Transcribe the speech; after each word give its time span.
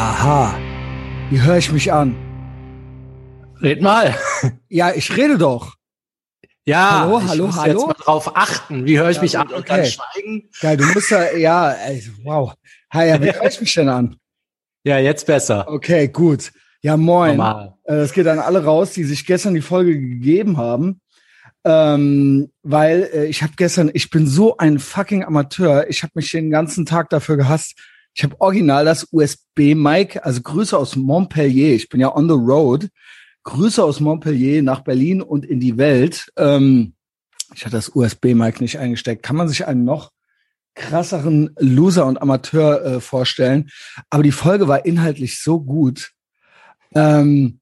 Aha. 0.00 0.58
Wie 1.28 1.42
höre 1.42 1.58
ich 1.58 1.70
mich 1.72 1.92
an? 1.92 2.16
Red 3.60 3.82
mal. 3.82 4.14
Ja, 4.70 4.92
ich 4.94 5.14
rede 5.14 5.36
doch. 5.36 5.74
Ja, 6.64 7.00
Hallo, 7.00 7.18
ich 7.18 7.28
hallo, 7.28 7.46
muss 7.48 7.56
hallo? 7.56 7.72
jetzt 7.80 7.86
mal 7.86 8.04
drauf 8.04 8.36
achten. 8.36 8.86
Wie 8.86 8.98
höre 8.98 9.10
ich 9.10 9.16
Ja, 9.16 9.22
mich 9.22 9.32
gut, 9.32 9.40
an 9.42 9.48
und 9.48 9.58
okay. 9.58 9.76
dann 9.76 9.84
schweigen? 9.84 10.48
Geil, 10.62 10.76
du 10.78 10.84
musst 10.86 11.10
ja, 11.10 11.36
ja, 11.36 11.76
wow. 12.22 12.54
Hi, 12.94 13.08
ja, 13.08 13.20
wie 13.20 13.26
höre 13.34 13.44
ich 13.46 13.60
mich 13.60 13.74
denn 13.74 13.90
an? 13.90 14.16
Ja, 14.84 14.98
jetzt 14.98 15.26
besser. 15.26 15.68
Okay, 15.68 16.08
gut. 16.08 16.50
Ja, 16.80 16.96
moin. 16.96 17.36
Normal. 17.36 17.74
Äh, 17.84 17.96
Das 17.96 18.14
geht 18.14 18.26
an 18.26 18.38
alle 18.38 18.64
raus, 18.64 18.92
die 18.92 19.04
sich 19.04 19.26
gestern 19.26 19.52
die 19.52 19.60
Folge 19.60 19.98
gegeben 20.00 20.56
haben. 20.56 21.02
Ähm, 21.64 22.50
weil 22.62 23.10
äh, 23.12 23.26
ich 23.26 23.42
habe 23.42 23.52
gestern, 23.56 23.90
ich 23.92 24.08
bin 24.08 24.26
so 24.26 24.56
ein 24.56 24.78
fucking 24.78 25.24
Amateur. 25.24 25.90
Ich 25.90 26.02
habe 26.02 26.12
mich 26.14 26.30
den 26.30 26.50
ganzen 26.50 26.86
Tag 26.86 27.10
dafür 27.10 27.36
gehasst. 27.36 27.74
Ich 28.14 28.24
habe 28.24 28.40
original 28.40 28.84
das 28.84 29.06
USB-Mic, 29.10 30.20
also 30.22 30.42
Grüße 30.42 30.76
aus 30.76 30.96
Montpellier. 30.96 31.74
Ich 31.74 31.88
bin 31.88 32.00
ja 32.00 32.14
on 32.14 32.28
the 32.28 32.34
road. 32.34 32.88
Grüße 33.44 33.82
aus 33.82 34.00
Montpellier 34.00 34.62
nach 34.62 34.80
Berlin 34.80 35.22
und 35.22 35.44
in 35.44 35.60
die 35.60 35.78
Welt. 35.78 36.30
Ähm, 36.36 36.94
ich 37.54 37.64
hatte 37.64 37.76
das 37.76 37.90
USB-Mic 37.94 38.60
nicht 38.60 38.78
eingesteckt. 38.78 39.22
Kann 39.22 39.36
man 39.36 39.48
sich 39.48 39.66
einen 39.66 39.84
noch 39.84 40.10
krasseren 40.74 41.50
Loser 41.58 42.06
und 42.06 42.20
Amateur 42.20 42.84
äh, 42.84 43.00
vorstellen? 43.00 43.70
Aber 44.10 44.22
die 44.22 44.32
Folge 44.32 44.68
war 44.68 44.84
inhaltlich 44.84 45.40
so 45.40 45.60
gut. 45.60 46.12
Ähm, 46.94 47.60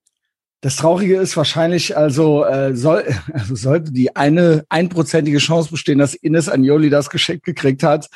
das 0.61 0.77
Traurige 0.77 1.19
ist 1.19 1.37
wahrscheinlich, 1.37 1.97
also, 1.97 2.45
äh, 2.45 2.75
soll, 2.75 3.05
also 3.33 3.55
sollte 3.55 3.93
die 3.93 4.17
eine 4.17 4.65
einprozentige 4.69 5.39
Chance 5.39 5.71
bestehen, 5.71 5.99
dass 5.99 6.15
Ines 6.15 6.49
Agnoli 6.49 6.91
das 6.91 7.11
geschenkt 7.11 7.45
gekriegt 7.45 7.83
hat, 7.83 8.09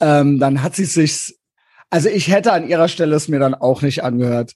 ähm, 0.00 0.38
dann 0.38 0.62
hat 0.62 0.76
sie 0.76 0.84
sich, 0.84 1.36
also 1.90 2.08
ich 2.08 2.28
hätte 2.28 2.52
an 2.52 2.68
ihrer 2.68 2.88
Stelle 2.88 3.16
es 3.16 3.28
mir 3.28 3.38
dann 3.38 3.54
auch 3.54 3.82
nicht 3.82 4.02
angehört, 4.02 4.54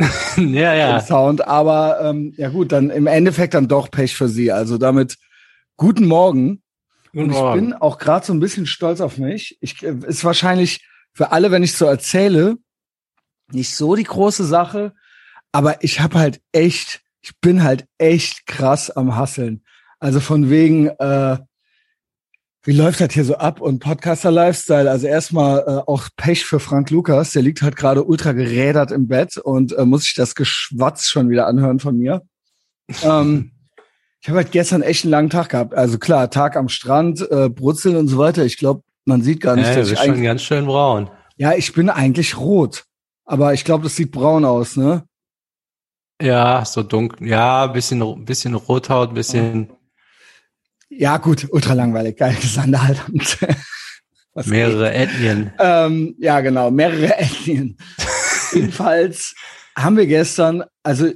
ja, 0.36 0.74
ja. 0.74 1.00
Sound, 1.00 1.46
aber 1.46 2.00
ähm, 2.02 2.32
ja 2.36 2.48
gut, 2.48 2.72
dann 2.72 2.90
im 2.90 3.06
Endeffekt 3.06 3.54
dann 3.54 3.68
doch 3.68 3.90
Pech 3.90 4.16
für 4.16 4.28
sie. 4.28 4.50
Also 4.50 4.78
damit 4.78 5.16
guten 5.76 6.06
Morgen. 6.06 6.62
Guten 7.12 7.24
Und 7.24 7.30
ich 7.30 7.36
Morgen. 7.36 7.60
bin 7.60 7.72
auch 7.74 7.98
gerade 7.98 8.24
so 8.24 8.32
ein 8.32 8.40
bisschen 8.40 8.66
stolz 8.66 9.00
auf 9.00 9.18
mich. 9.18 9.58
Ich 9.60 9.82
äh, 9.82 9.94
ist 10.06 10.24
wahrscheinlich 10.24 10.86
für 11.12 11.32
alle, 11.32 11.50
wenn 11.50 11.62
ich 11.62 11.74
so 11.74 11.84
erzähle, 11.84 12.56
nicht 13.52 13.74
so 13.74 13.94
die 13.94 14.04
große 14.04 14.44
Sache, 14.44 14.94
aber 15.52 15.82
ich 15.82 16.00
habe 16.00 16.18
halt 16.18 16.40
echt, 16.52 17.02
ich 17.20 17.38
bin 17.40 17.62
halt 17.62 17.86
echt 17.98 18.46
krass 18.46 18.90
am 18.90 19.16
Hasseln. 19.16 19.64
Also 19.98 20.20
von 20.20 20.48
wegen, 20.48 20.88
äh, 20.88 21.38
wie 22.62 22.72
läuft 22.72 23.00
das 23.00 23.12
hier 23.14 23.24
so 23.24 23.36
ab 23.36 23.60
und 23.60 23.78
Podcaster-Lifestyle? 23.80 24.90
Also 24.90 25.06
erstmal 25.06 25.60
äh, 25.60 25.90
auch 25.90 26.08
Pech 26.16 26.44
für 26.44 26.60
Frank 26.60 26.90
Lukas, 26.90 27.32
der 27.32 27.42
liegt 27.42 27.62
halt 27.62 27.76
gerade 27.76 28.04
ultra 28.04 28.32
gerädert 28.32 28.90
im 28.92 29.08
Bett 29.08 29.38
und 29.38 29.72
äh, 29.76 29.84
muss 29.86 30.02
sich 30.02 30.14
das 30.14 30.34
Geschwatz 30.34 31.08
schon 31.08 31.30
wieder 31.30 31.46
anhören 31.46 31.78
von 31.80 31.96
mir. 31.96 32.22
ähm, 33.02 33.52
ich 34.20 34.28
habe 34.28 34.38
halt 34.38 34.52
gestern 34.52 34.82
echt 34.82 35.04
einen 35.04 35.12
langen 35.12 35.30
Tag 35.30 35.48
gehabt. 35.50 35.74
Also 35.74 35.98
klar, 35.98 36.28
Tag 36.30 36.56
am 36.56 36.68
Strand, 36.68 37.26
äh, 37.30 37.48
Brutzeln 37.48 37.96
und 37.96 38.08
so 38.08 38.18
weiter. 38.18 38.44
Ich 38.44 38.58
glaube, 38.58 38.82
man 39.06 39.22
sieht 39.22 39.40
gar 39.40 39.56
nicht, 39.56 39.66
Ja, 39.68 39.76
dass 39.76 39.88
du 39.88 39.94
ich 39.94 40.00
schon 40.00 40.22
ganz 40.22 40.42
schön 40.42 40.66
braun. 40.66 41.08
ja, 41.36 41.54
ich 41.54 41.72
bin 41.72 41.88
eigentlich 41.88 42.36
rot. 42.36 42.84
Aber 43.24 43.54
ich 43.54 43.64
glaube, 43.64 43.84
das 43.84 43.96
sieht 43.96 44.10
braun 44.10 44.44
aus, 44.44 44.76
ne? 44.76 45.04
Ja, 46.20 46.64
so 46.66 46.82
dunkel. 46.82 47.26
Ja, 47.26 47.66
bisschen, 47.68 48.24
bisschen 48.26 48.54
Rothaut, 48.54 49.14
bisschen 49.14 49.70
Ja, 50.90 51.16
gut, 51.18 51.46
ultra 51.50 51.72
langweilig. 51.74 52.16
Geil, 52.16 52.36
Sander 52.42 52.86
halt. 52.86 53.00
Geht? 53.12 54.46
mehrere 54.46 54.92
Ethnien. 54.92 55.52
Ähm, 55.58 56.14
ja, 56.18 56.40
genau, 56.40 56.70
mehrere 56.70 57.16
Ethnien. 57.18 57.76
Jedenfalls 58.52 59.34
haben 59.76 59.96
wir 59.96 60.06
gestern, 60.06 60.64
also 60.82 61.10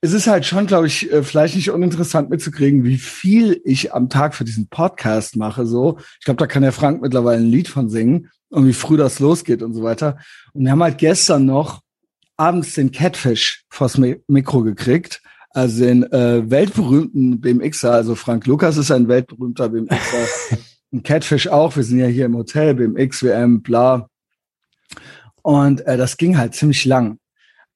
es 0.00 0.12
ist 0.12 0.26
halt 0.26 0.44
schon, 0.44 0.66
glaube 0.66 0.86
ich, 0.86 1.10
äh, 1.10 1.22
vielleicht 1.22 1.56
nicht 1.56 1.70
uninteressant 1.70 2.28
mitzukriegen, 2.30 2.84
wie 2.84 2.98
viel 2.98 3.60
ich 3.64 3.94
am 3.94 4.08
Tag 4.10 4.34
für 4.34 4.44
diesen 4.44 4.68
Podcast 4.68 5.36
mache. 5.36 5.66
So, 5.66 5.98
ich 6.18 6.24
glaube, 6.24 6.38
da 6.38 6.46
kann 6.46 6.62
der 6.62 6.72
Frank 6.72 7.00
mittlerweile 7.02 7.38
ein 7.38 7.46
Lied 7.50 7.68
von 7.68 7.88
singen 7.88 8.30
und 8.50 8.66
wie 8.66 8.72
früh 8.74 8.96
das 8.96 9.18
losgeht 9.18 9.62
und 9.62 9.72
so 9.74 9.82
weiter. 9.82 10.18
Und 10.52 10.64
wir 10.64 10.72
haben 10.72 10.82
halt 10.82 10.98
gestern 10.98 11.46
noch 11.46 11.80
abends 12.36 12.74
den 12.74 12.90
Catfish 12.92 13.64
vors 13.70 13.96
Mi- 13.98 14.20
Mikro 14.28 14.62
gekriegt. 14.62 15.22
Also 15.54 15.84
den 15.84 16.02
äh, 16.12 16.50
weltberühmten 16.50 17.40
BMXer, 17.40 17.92
also 17.92 18.16
Frank 18.16 18.46
Lukas 18.46 18.76
ist 18.76 18.90
ein 18.90 19.06
weltberühmter 19.06 19.68
BMXer. 19.68 20.26
Ein 20.92 21.02
Catfish 21.02 21.48
auch. 21.48 21.74
Wir 21.74 21.82
sind 21.82 21.98
ja 21.98 22.06
hier 22.06 22.26
im 22.26 22.36
Hotel, 22.36 22.74
BMX, 22.74 23.24
WM, 23.24 23.62
bla. 23.62 24.08
Und 25.42 25.80
äh, 25.88 25.96
das 25.96 26.16
ging 26.16 26.38
halt 26.38 26.54
ziemlich 26.54 26.84
lang. 26.84 27.18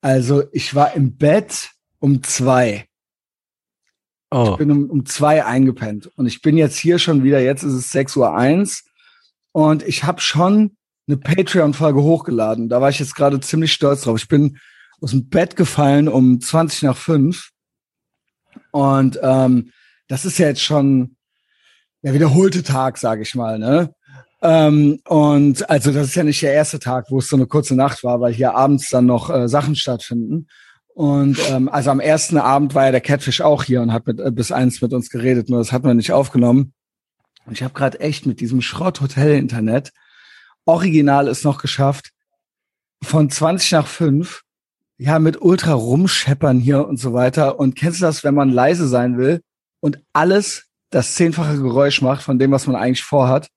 Also 0.00 0.44
ich 0.52 0.72
war 0.76 0.94
im 0.94 1.16
Bett 1.16 1.70
um 1.98 2.22
zwei. 2.22 2.86
Oh, 4.30 4.56
bin 4.56 4.70
um, 4.70 4.88
um 4.88 5.06
zwei 5.06 5.44
eingepennt. 5.44 6.06
Und 6.16 6.26
ich 6.26 6.42
bin 6.42 6.56
jetzt 6.56 6.76
hier 6.76 7.00
schon 7.00 7.24
wieder, 7.24 7.40
jetzt 7.40 7.64
ist 7.64 7.72
es 7.72 7.92
6.01 7.92 8.18
Uhr 8.18 8.36
eins 8.36 8.84
und 9.52 9.82
ich 9.82 10.04
habe 10.04 10.20
schon 10.20 10.76
eine 11.08 11.16
Patreon-Folge 11.16 12.02
hochgeladen. 12.02 12.68
Da 12.68 12.80
war 12.80 12.90
ich 12.90 13.00
jetzt 13.00 13.16
gerade 13.16 13.40
ziemlich 13.40 13.72
stolz 13.72 14.02
drauf. 14.02 14.18
Ich 14.18 14.28
bin 14.28 14.58
aus 15.00 15.10
dem 15.10 15.28
Bett 15.28 15.56
gefallen 15.56 16.08
um 16.08 16.40
20 16.40 16.82
nach 16.82 16.96
5. 16.96 17.50
Und 18.70 19.18
ähm, 19.22 19.72
das 20.08 20.24
ist 20.24 20.38
ja 20.38 20.48
jetzt 20.48 20.62
schon 20.62 21.16
der 22.02 22.14
wiederholte 22.14 22.62
Tag, 22.62 22.98
sage 22.98 23.22
ich 23.22 23.34
mal. 23.34 23.58
Ne? 23.58 23.92
Ähm, 24.42 25.00
und 25.06 25.68
also 25.68 25.92
das 25.92 26.08
ist 26.08 26.14
ja 26.14 26.24
nicht 26.24 26.42
der 26.42 26.52
erste 26.52 26.78
Tag, 26.78 27.06
wo 27.10 27.18
es 27.18 27.28
so 27.28 27.36
eine 27.36 27.46
kurze 27.46 27.74
Nacht 27.74 28.04
war, 28.04 28.20
weil 28.20 28.32
hier 28.32 28.54
abends 28.54 28.88
dann 28.88 29.06
noch 29.06 29.30
äh, 29.30 29.48
Sachen 29.48 29.74
stattfinden. 29.74 30.46
Und 30.94 31.38
ähm, 31.50 31.68
also 31.68 31.90
am 31.90 32.00
ersten 32.00 32.38
Abend 32.38 32.74
war 32.74 32.86
ja 32.86 32.90
der 32.92 33.00
Catfish 33.00 33.40
auch 33.40 33.62
hier 33.62 33.82
und 33.82 33.92
hat 33.92 34.06
mit, 34.06 34.20
äh, 34.20 34.30
bis 34.30 34.52
eins 34.52 34.80
mit 34.80 34.92
uns 34.92 35.10
geredet, 35.10 35.48
nur 35.48 35.58
das 35.58 35.72
hat 35.72 35.84
man 35.84 35.96
nicht 35.96 36.12
aufgenommen. 36.12 36.72
Und 37.46 37.52
ich 37.52 37.62
habe 37.62 37.74
gerade 37.74 38.00
echt 38.00 38.26
mit 38.26 38.40
diesem 38.40 38.60
Schrott-Hotel-Internet, 38.60 39.92
original 40.64 41.28
ist 41.28 41.44
noch 41.44 41.62
geschafft, 41.62 42.10
von 43.02 43.30
20 43.30 43.72
nach 43.72 43.86
5, 43.86 44.42
ja, 44.98 45.18
mit 45.18 45.40
ultra 45.40 45.72
rumscheppern 45.72 46.60
hier 46.60 46.86
und 46.86 46.98
so 46.98 47.12
weiter. 47.12 47.58
Und 47.58 47.76
kennst 47.76 48.00
du 48.00 48.04
das, 48.04 48.24
wenn 48.24 48.34
man 48.34 48.50
leise 48.50 48.88
sein 48.88 49.16
will 49.16 49.40
und 49.80 50.00
alles 50.12 50.66
das 50.90 51.14
zehnfache 51.14 51.58
Geräusch 51.58 52.02
macht 52.02 52.22
von 52.22 52.38
dem, 52.38 52.50
was 52.50 52.66
man 52.66 52.76
eigentlich 52.76 53.04
vorhat? 53.04 53.48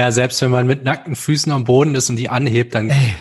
ja, 0.00 0.10
selbst 0.10 0.40
wenn 0.40 0.50
man 0.50 0.66
mit 0.66 0.82
nackten 0.82 1.14
Füßen 1.14 1.52
am 1.52 1.64
Boden 1.64 1.94
ist 1.94 2.08
und 2.08 2.16
die 2.16 2.30
anhebt, 2.30 2.74
dann 2.74 2.88
Ey, 2.88 3.14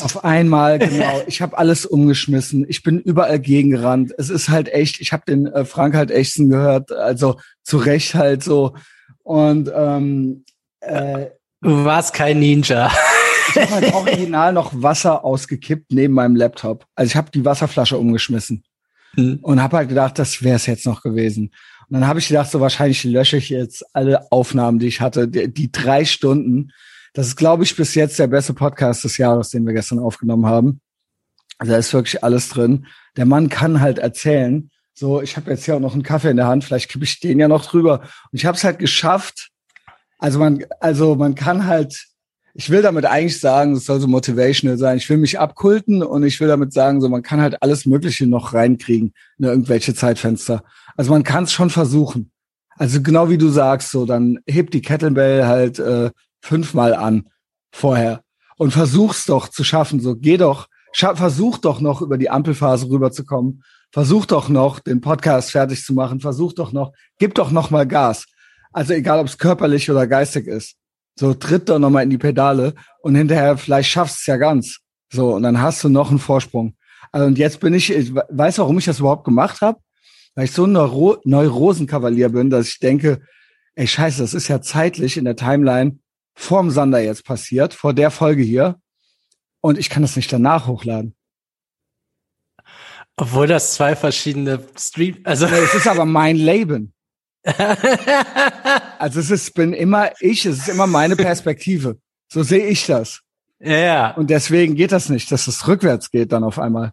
auf 0.00 0.24
einmal, 0.24 0.78
genau. 0.78 1.22
Ich 1.26 1.42
habe 1.42 1.58
alles 1.58 1.84
umgeschmissen. 1.84 2.64
Ich 2.68 2.82
bin 2.82 3.00
überall 3.00 3.38
gegengerannt. 3.38 4.14
Es 4.16 4.30
ist 4.30 4.48
halt 4.48 4.72
echt, 4.72 5.00
ich 5.00 5.12
habe 5.12 5.24
den 5.26 5.46
äh, 5.46 5.66
Frank 5.66 5.94
halt 5.94 6.10
Echten 6.10 6.48
gehört, 6.48 6.90
also 6.92 7.38
zu 7.64 7.76
Recht 7.76 8.14
halt 8.14 8.42
so. 8.42 8.74
Und 9.22 9.70
ähm, 9.74 10.44
äh, 10.80 11.26
du 11.60 11.84
warst 11.84 12.14
kein 12.14 12.38
Ninja. 12.38 12.90
ich 13.48 13.56
habe 13.56 13.70
halt 13.70 13.94
original 13.94 14.52
noch 14.52 14.72
Wasser 14.74 15.24
ausgekippt 15.24 15.92
neben 15.92 16.14
meinem 16.14 16.36
Laptop. 16.36 16.86
Also 16.94 17.10
ich 17.10 17.16
habe 17.16 17.30
die 17.30 17.44
Wasserflasche 17.44 17.98
umgeschmissen 17.98 18.64
Hm. 19.14 19.38
und 19.42 19.62
habe 19.62 19.78
halt 19.78 19.88
gedacht, 19.88 20.18
das 20.18 20.42
wäre 20.42 20.56
es 20.56 20.66
jetzt 20.66 20.86
noch 20.86 21.02
gewesen. 21.02 21.52
Und 21.88 21.94
dann 21.94 22.06
habe 22.06 22.20
ich 22.20 22.28
gedacht, 22.28 22.50
so 22.50 22.60
wahrscheinlich 22.60 23.02
lösche 23.04 23.36
ich 23.36 23.48
jetzt 23.48 23.84
alle 23.94 24.30
Aufnahmen, 24.30 24.78
die 24.78 24.86
ich 24.86 25.00
hatte, 25.00 25.26
die, 25.26 25.52
die 25.52 25.72
drei 25.72 26.04
Stunden. 26.04 26.70
Das 27.12 27.26
ist, 27.26 27.36
glaube 27.36 27.64
ich, 27.64 27.74
bis 27.74 27.96
jetzt 27.96 28.18
der 28.20 28.28
beste 28.28 28.54
Podcast 28.54 29.02
des 29.02 29.18
Jahres, 29.18 29.50
den 29.50 29.66
wir 29.66 29.72
gestern 29.72 29.98
aufgenommen 29.98 30.46
haben. 30.46 30.80
Also 31.58 31.72
da 31.72 31.78
ist 31.78 31.92
wirklich 31.92 32.22
alles 32.22 32.48
drin. 32.48 32.86
Der 33.16 33.26
Mann 33.26 33.48
kann 33.48 33.80
halt 33.80 33.98
erzählen. 33.98 34.70
So, 34.94 35.20
ich 35.20 35.36
habe 35.36 35.50
jetzt 35.50 35.64
hier 35.64 35.74
auch 35.74 35.80
noch 35.80 35.94
einen 35.94 36.04
Kaffee 36.04 36.30
in 36.30 36.36
der 36.36 36.46
Hand, 36.46 36.62
vielleicht 36.62 36.90
kippe 36.90 37.04
ich 37.04 37.20
den 37.20 37.40
ja 37.40 37.48
noch 37.48 37.66
drüber. 37.66 38.00
Und 38.00 38.38
ich 38.38 38.46
habe 38.46 38.56
es 38.56 38.64
halt 38.64 38.78
geschafft. 38.78 39.50
Also 40.18 40.38
man, 40.38 40.64
also 40.78 41.16
man 41.16 41.34
kann 41.34 41.66
halt, 41.66 42.06
ich 42.54 42.70
will 42.70 42.82
damit 42.82 43.04
eigentlich 43.04 43.40
sagen, 43.40 43.74
es 43.74 43.84
soll 43.84 44.00
so 44.00 44.08
motivational 44.08 44.76
sein. 44.76 44.96
Ich 44.96 45.08
will 45.08 45.18
mich 45.18 45.38
abkulten 45.38 46.02
und 46.02 46.24
ich 46.24 46.40
will 46.40 46.48
damit 46.48 46.72
sagen, 46.72 47.00
so 47.00 47.08
man 47.08 47.22
kann 47.22 47.40
halt 47.40 47.62
alles 47.62 47.86
Mögliche 47.86 48.26
noch 48.26 48.54
reinkriegen 48.54 49.12
in 49.38 49.44
irgendwelche 49.44 49.94
Zeitfenster. 49.94 50.62
Also 50.96 51.12
man 51.12 51.22
kann 51.22 51.44
es 51.44 51.52
schon 51.52 51.70
versuchen. 51.70 52.30
Also 52.76 53.02
genau 53.02 53.28
wie 53.28 53.38
du 53.38 53.48
sagst, 53.48 53.90
so 53.90 54.06
dann 54.06 54.38
heb 54.46 54.70
die 54.70 54.82
Kettlebell 54.82 55.46
halt 55.46 55.78
äh, 55.78 56.10
fünfmal 56.40 56.94
an 56.94 57.28
vorher 57.70 58.22
und 58.56 58.72
versuch's 58.72 59.26
doch 59.26 59.48
zu 59.48 59.64
schaffen. 59.64 60.00
So 60.00 60.16
geh 60.16 60.36
doch, 60.36 60.66
versuch 60.92 61.58
doch 61.58 61.80
noch 61.80 62.02
über 62.02 62.18
die 62.18 62.30
Ampelphase 62.30 62.88
rüberzukommen. 62.88 63.62
Versuch 63.92 64.24
doch 64.24 64.48
noch 64.48 64.78
den 64.80 65.00
Podcast 65.00 65.50
fertig 65.50 65.84
zu 65.84 65.94
machen. 65.94 66.20
Versuch 66.20 66.52
doch 66.52 66.72
noch, 66.72 66.92
gib 67.18 67.34
doch 67.34 67.50
noch 67.50 67.70
mal 67.70 67.86
Gas. 67.86 68.26
Also 68.72 68.94
egal, 68.94 69.18
ob 69.18 69.26
es 69.26 69.38
körperlich 69.38 69.90
oder 69.90 70.06
geistig 70.06 70.46
ist. 70.46 70.76
So 71.18 71.34
tritt 71.34 71.68
doch 71.68 71.78
noch 71.78 71.90
mal 71.90 72.02
in 72.02 72.10
die 72.10 72.18
Pedale 72.18 72.74
und 73.02 73.14
hinterher 73.14 73.56
vielleicht 73.58 73.90
schaffst 73.90 74.16
du 74.16 74.20
es 74.20 74.26
ja 74.26 74.36
ganz. 74.36 74.78
So 75.12 75.34
und 75.34 75.42
dann 75.42 75.60
hast 75.60 75.82
du 75.84 75.88
noch 75.88 76.10
einen 76.10 76.18
Vorsprung. 76.18 76.76
Also 77.12 77.26
und 77.26 77.38
jetzt 77.38 77.60
bin 77.60 77.74
ich, 77.74 77.90
ich 77.92 78.14
weiß, 78.14 78.58
warum 78.58 78.78
ich 78.78 78.84
das 78.84 79.00
überhaupt 79.00 79.24
gemacht 79.24 79.60
habe 79.60 79.78
weil 80.34 80.44
ich 80.44 80.52
so 80.52 80.64
ein 80.64 80.72
Neuro 80.72 81.18
Neurosenkavalier 81.24 82.30
bin, 82.30 82.50
dass 82.50 82.68
ich 82.68 82.78
denke, 82.78 83.20
ey 83.74 83.86
scheiße, 83.86 84.20
das 84.20 84.34
ist 84.34 84.48
ja 84.48 84.60
zeitlich 84.60 85.16
in 85.16 85.24
der 85.24 85.36
Timeline 85.36 85.98
vorm 86.34 86.70
Sander 86.70 87.00
jetzt 87.00 87.24
passiert, 87.24 87.74
vor 87.74 87.92
der 87.92 88.10
Folge 88.10 88.42
hier. 88.42 88.80
und 89.62 89.76
ich 89.76 89.90
kann 89.90 90.00
das 90.02 90.16
nicht 90.16 90.32
danach 90.32 90.66
hochladen. 90.66 91.14
Obwohl 93.16 93.46
das 93.46 93.74
zwei 93.74 93.94
verschiedene 93.94 94.66
Stream, 94.78 95.18
also. 95.24 95.44
Es 95.44 95.74
ist 95.74 95.86
aber 95.86 96.06
mein 96.06 96.36
Leben. 96.36 96.94
also 98.98 99.20
es 99.20 99.30
ist, 99.30 99.54
bin 99.54 99.72
immer 99.72 100.10
ich, 100.20 100.46
es 100.46 100.58
ist 100.58 100.68
immer 100.68 100.86
meine 100.86 101.16
Perspektive. 101.16 101.98
So 102.28 102.42
sehe 102.42 102.66
ich 102.66 102.86
das. 102.86 103.20
Ja. 103.58 104.12
Und 104.12 104.30
deswegen 104.30 104.74
geht 104.74 104.92
das 104.92 105.08
nicht, 105.08 105.30
dass 105.32 105.46
es 105.46 105.66
rückwärts 105.68 106.10
geht 106.10 106.32
dann 106.32 106.44
auf 106.44 106.58
einmal. 106.58 106.92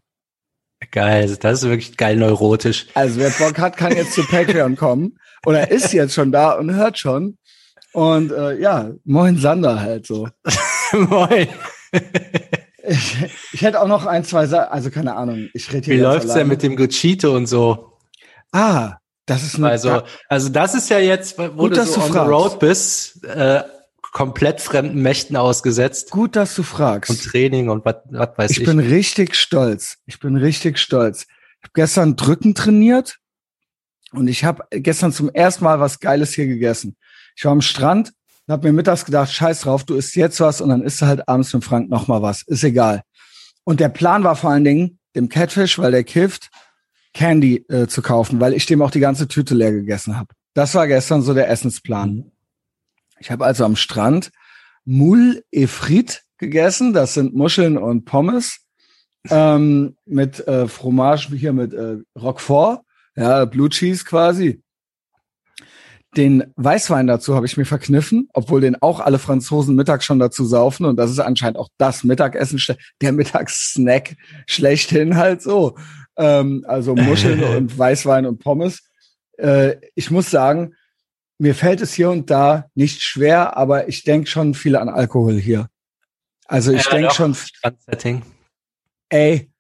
Geil, 0.91 1.35
das 1.39 1.63
ist 1.63 1.69
wirklich 1.69 1.97
geil 1.97 2.17
neurotisch. 2.17 2.87
Also 2.93 3.19
wer 3.19 3.31
Bock 3.31 3.57
hat, 3.57 3.77
kann 3.77 3.95
jetzt 3.95 4.13
zu 4.13 4.23
Patreon 4.23 4.75
kommen 4.75 5.17
oder 5.45 5.71
ist 5.71 5.91
jetzt 5.91 6.13
schon 6.13 6.31
da 6.31 6.51
und 6.51 6.73
hört 6.73 6.99
schon. 6.99 7.37
Und 7.93 8.31
äh, 8.31 8.59
ja, 8.59 8.91
moin 9.03 9.37
Sander 9.37 9.79
halt 9.79 10.05
so. 10.05 10.27
moin. 10.91 11.47
Ich, 12.87 13.17
ich 13.53 13.61
hätte 13.61 13.81
auch 13.81 13.87
noch 13.87 14.05
ein, 14.05 14.23
zwei 14.23 14.45
Sachen, 14.45 14.71
also 14.71 14.91
keine 14.91 15.15
Ahnung, 15.15 15.49
ich 15.53 15.73
rede 15.73 15.85
hier 15.85 15.95
Wie 15.95 16.01
läuft's 16.01 16.33
denn 16.33 16.47
mit 16.47 16.61
dem 16.61 16.75
Gucito 16.75 17.35
und 17.35 17.47
so? 17.47 17.93
Ah, 18.51 18.97
das 19.27 19.43
ist 19.43 19.55
eine 19.55 19.69
also, 19.69 20.01
also 20.29 20.49
das 20.49 20.73
ist 20.73 20.89
ja 20.89 20.99
jetzt, 20.99 21.37
wo 21.37 21.49
Gut, 21.49 21.77
du 21.77 21.85
so 21.85 22.01
on 22.01 22.13
the 22.13 22.17
road 22.17 22.59
bist, 22.59 23.23
äh, 23.25 23.61
komplett 24.13 24.61
fremden 24.61 25.01
Mächten 25.01 25.35
ausgesetzt. 25.35 26.11
Gut, 26.11 26.35
dass 26.35 26.55
du 26.55 26.63
fragst. 26.63 27.11
Und 27.11 27.23
Training 27.23 27.69
und 27.69 27.85
was 27.85 27.95
weiß 28.09 28.51
ich. 28.51 28.59
Ich 28.59 28.65
bin 28.65 28.79
richtig 28.79 29.35
stolz. 29.35 29.97
Ich 30.05 30.19
bin 30.19 30.37
richtig 30.37 30.79
stolz. 30.79 31.23
Ich 31.59 31.63
habe 31.63 31.73
gestern 31.73 32.15
Drücken 32.15 32.55
trainiert 32.55 33.17
und 34.13 34.29
ich 34.29 34.45
habe 34.45 34.63
gestern 34.71 35.11
zum 35.11 35.29
ersten 35.29 35.65
Mal 35.65 35.81
was 35.81 35.99
Geiles 35.99 36.33
hier 36.33 36.47
gegessen. 36.47 36.95
Ich 37.35 37.43
war 37.43 37.51
am 37.51 37.61
Strand 37.61 38.13
und 38.47 38.53
habe 38.53 38.67
mir 38.67 38.73
mittags 38.73 39.03
gedacht, 39.03 39.31
scheiß 39.31 39.61
drauf, 39.61 39.83
du 39.83 39.95
isst 39.95 40.15
jetzt 40.15 40.39
was 40.39 40.61
und 40.61 40.69
dann 40.69 40.83
isst 40.83 41.01
du 41.01 41.05
halt 41.05 41.27
abends 41.27 41.53
mit 41.53 41.65
Frank 41.65 41.89
noch 41.89 42.07
mal 42.07 42.21
was. 42.21 42.43
Ist 42.43 42.63
egal. 42.63 43.03
Und 43.65 43.81
der 43.81 43.89
Plan 43.89 44.23
war 44.23 44.37
vor 44.37 44.51
allen 44.51 44.63
Dingen, 44.63 44.99
dem 45.15 45.27
Catfish, 45.27 45.79
weil 45.79 45.91
der 45.91 46.05
kifft, 46.05 46.49
Candy 47.17 47.65
äh, 47.67 47.87
zu 47.87 48.03
kaufen, 48.03 48.39
weil 48.39 48.53
ich 48.53 48.67
dem 48.67 48.83
auch 48.83 48.91
die 48.91 48.99
ganze 48.99 49.27
Tüte 49.27 49.55
leer 49.55 49.71
gegessen 49.71 50.17
habe. 50.17 50.35
Das 50.53 50.75
war 50.75 50.87
gestern 50.87 51.23
so 51.23 51.33
der 51.33 51.49
Essensplan. 51.49 52.13
Mhm. 52.13 52.31
Ich 53.19 53.31
habe 53.31 53.43
also 53.43 53.65
am 53.65 53.75
Strand 53.75 54.31
Moule 54.85 55.43
et 55.51 55.67
Frites 55.67 56.21
gegessen. 56.37 56.93
Das 56.93 57.15
sind 57.15 57.33
Muscheln 57.33 57.75
und 57.75 58.05
Pommes 58.05 58.59
ähm, 59.31 59.97
mit 60.05 60.47
äh, 60.47 60.67
Fromage 60.67 61.35
hier 61.35 61.53
mit 61.53 61.73
äh, 61.73 61.97
Roquefort, 62.15 62.81
ja 63.15 63.45
Blue 63.45 63.69
Cheese 63.69 64.05
quasi. 64.05 64.61
Den 66.15 66.53
Weißwein 66.55 67.07
dazu 67.07 67.35
habe 67.35 67.47
ich 67.47 67.57
mir 67.57 67.65
verkniffen, 67.65 68.29
obwohl 68.33 68.61
den 68.61 68.79
auch 68.81 68.99
alle 68.99 69.17
Franzosen 69.17 69.75
mittags 69.75 70.05
schon 70.05 70.19
dazu 70.19 70.45
saufen 70.45 70.85
und 70.85 70.97
das 70.97 71.09
ist 71.09 71.19
anscheinend 71.19 71.57
auch 71.57 71.69
das 71.79 72.03
Mittagessen, 72.03 72.61
der 73.01 73.11
Mittagssnack 73.11 74.15
schlechthin 74.45 75.15
halt 75.15 75.41
so. 75.41 75.75
Ähm, 76.17 76.65
also 76.67 76.95
Muscheln 76.95 77.43
und 77.55 77.77
Weißwein 77.77 78.25
und 78.25 78.39
Pommes. 78.39 78.83
Äh, 79.37 79.75
ich 79.95 80.11
muss 80.11 80.29
sagen, 80.29 80.73
mir 81.39 81.55
fällt 81.55 81.81
es 81.81 81.93
hier 81.93 82.09
und 82.09 82.29
da 82.29 82.65
nicht 82.73 83.03
schwer, 83.03 83.57
aber 83.57 83.87
ich 83.87 84.03
denke 84.03 84.27
schon 84.27 84.53
viel 84.53 84.75
an 84.75 84.89
Alkohol 84.89 85.39
hier. 85.39 85.69
Also 86.47 86.71
ich 86.71 86.85
ja, 86.85 86.91
denke 86.91 87.13
schon. 87.13 87.35
Ey, 89.09 89.51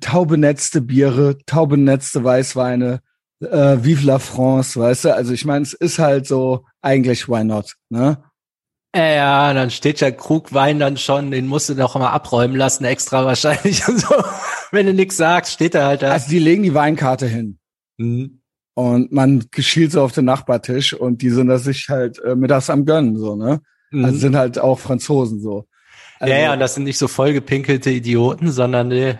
taubenetzte 0.00 0.80
Biere, 0.80 1.38
taubenetzte 1.46 2.22
Weißweine, 2.22 3.00
äh, 3.40 3.78
Vive 3.80 4.06
la 4.06 4.18
France, 4.18 4.78
weißt 4.78 5.06
du? 5.06 5.14
Also 5.14 5.32
ich 5.32 5.44
meine, 5.44 5.62
es 5.62 5.72
ist 5.72 5.98
halt 5.98 6.26
so, 6.26 6.66
eigentlich 6.82 7.28
why 7.28 7.44
not, 7.44 7.74
ne? 7.88 8.22
Ja, 8.94 9.52
dann 9.52 9.70
steht 9.70 10.00
ja 10.00 10.12
Krugwein 10.12 10.78
dann 10.78 10.96
schon, 10.96 11.32
den 11.32 11.48
musst 11.48 11.68
du 11.68 11.74
doch 11.74 11.96
mal 11.96 12.10
abräumen 12.10 12.56
lassen, 12.56 12.84
extra 12.84 13.24
wahrscheinlich 13.24 13.86
und 13.88 14.00
so. 14.00 14.14
Wenn 14.70 14.86
du 14.86 14.94
nichts 14.94 15.16
sagst, 15.16 15.54
steht 15.54 15.74
er 15.74 15.86
halt 15.86 16.02
da. 16.02 16.12
Also 16.12 16.30
die 16.30 16.38
legen 16.38 16.62
die 16.62 16.74
Weinkarte 16.74 17.26
hin. 17.26 17.58
Mhm. 17.96 18.40
Und 18.74 19.12
man 19.12 19.44
geschielt 19.50 19.92
so 19.92 20.02
auf 20.02 20.12
den 20.12 20.24
Nachbartisch 20.24 20.94
und 20.94 21.22
die 21.22 21.30
sind 21.30 21.48
das 21.48 21.64
sich 21.64 21.88
halt 21.88 22.20
äh, 22.20 22.36
mittags 22.36 22.70
am 22.70 22.84
Gönnen, 22.84 23.16
so, 23.16 23.36
ne? 23.36 23.60
Mhm. 23.90 24.04
Also 24.04 24.18
sind 24.18 24.36
halt 24.36 24.58
auch 24.58 24.78
Franzosen 24.78 25.40
so. 25.40 25.66
Also, 26.20 26.32
ja, 26.32 26.40
ja, 26.40 26.52
und 26.52 26.60
das 26.60 26.74
sind 26.74 26.84
nicht 26.84 26.98
so 26.98 27.08
vollgepinkelte 27.08 27.90
Idioten, 27.90 28.50
sondern 28.50 28.88
nee. 28.88 29.16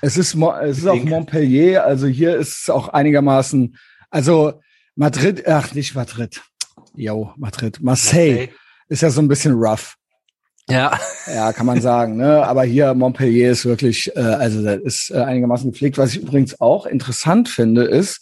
Es 0.00 0.16
ist, 0.16 0.34
es 0.34 0.78
ist 0.78 0.86
auch 0.86 1.02
Montpellier, 1.02 1.84
also 1.84 2.06
hier 2.06 2.36
ist 2.36 2.62
es 2.62 2.70
auch 2.70 2.88
einigermaßen, 2.88 3.76
also 4.10 4.60
Madrid, 4.96 5.46
ach 5.46 5.74
nicht 5.74 5.94
Madrid, 5.94 6.40
yo, 6.94 7.32
Madrid, 7.36 7.80
Marseille, 7.80 8.32
Marseille. 8.32 8.61
Ist 8.92 9.00
ja 9.00 9.10
so 9.10 9.22
ein 9.22 9.28
bisschen 9.28 9.54
rough. 9.54 9.96
Ja. 10.68 10.98
Ja, 11.26 11.52
kann 11.52 11.66
man 11.66 11.80
sagen, 11.80 12.16
ne? 12.16 12.44
Aber 12.46 12.62
hier 12.62 12.94
Montpellier 12.94 13.50
ist 13.50 13.64
wirklich, 13.64 14.14
äh, 14.14 14.20
also 14.20 14.62
das 14.62 14.80
ist 14.82 15.10
äh, 15.10 15.18
einigermaßen 15.18 15.70
gepflegt. 15.72 15.98
Was 15.98 16.14
ich 16.14 16.22
übrigens 16.22 16.60
auch 16.60 16.86
interessant 16.86 17.48
finde, 17.48 17.84
ist, 17.84 18.20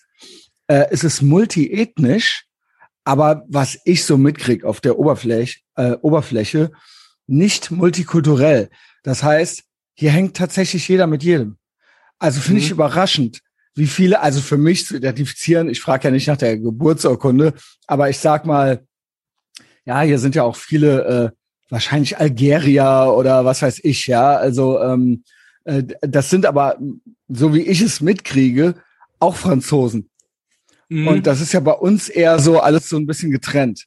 äh, 0.69 0.87
es 0.91 1.05
ist 1.05 1.23
multiethnisch, 1.23 2.45
aber 3.05 3.45
was 3.49 3.79
ich 3.85 4.05
so 4.05 4.17
mitkrieg 4.17 4.65
auf 4.65 4.81
der 4.81 4.99
Oberfläche, 4.99 5.59
äh, 5.75 5.97
Oberfläche, 6.01 6.71
nicht 7.27 7.71
multikulturell. 7.71 8.71
Das 9.03 9.23
heißt, 9.23 9.65
hier 9.95 10.11
hängt 10.11 10.37
tatsächlich 10.37 10.89
jeder 10.89 11.07
mit 11.07 11.23
jedem. 11.23 11.59
Also 12.19 12.41
finde 12.41 12.61
mhm. 12.61 12.67
ich 12.67 12.71
überraschend, 12.71 13.41
wie 13.75 13.87
viele, 13.87 14.21
also 14.21 14.41
für 14.41 14.57
mich 14.57 14.87
zu 14.87 14.97
identifizieren, 14.97 15.69
ich 15.69 15.81
frage 15.81 16.05
ja 16.05 16.11
nicht 16.11 16.27
nach 16.27 16.37
der 16.37 16.59
Geburtsurkunde, 16.59 17.55
aber 17.87 18.09
ich 18.09 18.19
sag 18.19 18.47
mal, 18.47 18.85
ja, 19.85 20.03
hier 20.03 20.19
sind 20.19 20.35
ja 20.35 20.43
auch 20.43 20.57
viele, 20.57 21.05
äh, 21.05 21.37
wahrscheinlich 21.71 22.19
Algerier 22.19 23.15
oder 23.17 23.45
was 23.45 23.63
weiß 23.63 23.81
ich, 23.83 24.07
ja. 24.07 24.37
Also 24.37 24.81
ähm, 24.81 25.25
äh, 25.65 25.85
das 26.01 26.31
sind 26.31 26.47
aber, 26.47 26.79
so 27.29 27.55
wie 27.55 27.63
ich 27.63 27.81
es 27.81 28.01
mitkriege, 28.01 28.75
auch 29.19 29.37
Franzosen. 29.37 30.11
Mhm. 30.89 31.09
Und 31.09 31.27
das 31.27 31.41
ist 31.41 31.53
ja 31.53 31.61
bei 31.61 31.73
uns 31.73 32.09
eher 32.09 32.39
so 32.39 32.61
alles 32.61 32.89
so 32.89 32.97
ein 32.97 33.07
bisschen 33.07 33.31
getrennt. 33.31 33.87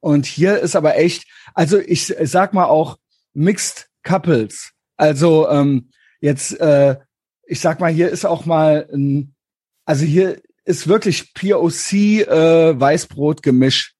Und 0.00 0.24
hier 0.24 0.58
ist 0.58 0.76
aber 0.76 0.96
echt, 0.96 1.24
also 1.54 1.78
ich 1.78 2.06
sag 2.06 2.54
mal 2.54 2.64
auch 2.64 2.98
Mixed 3.34 3.88
Couples. 4.02 4.72
Also 4.96 5.48
ähm, 5.48 5.90
jetzt, 6.20 6.58
äh, 6.58 6.96
ich 7.46 7.60
sag 7.60 7.80
mal, 7.80 7.92
hier 7.92 8.08
ist 8.08 8.24
auch 8.24 8.46
mal 8.46 8.88
ein, 8.92 9.34
also 9.84 10.04
hier 10.04 10.40
ist 10.64 10.88
wirklich 10.88 11.34
POC 11.34 11.92
äh, 11.92 12.80
Weißbrot-Gemisch. 12.80 13.94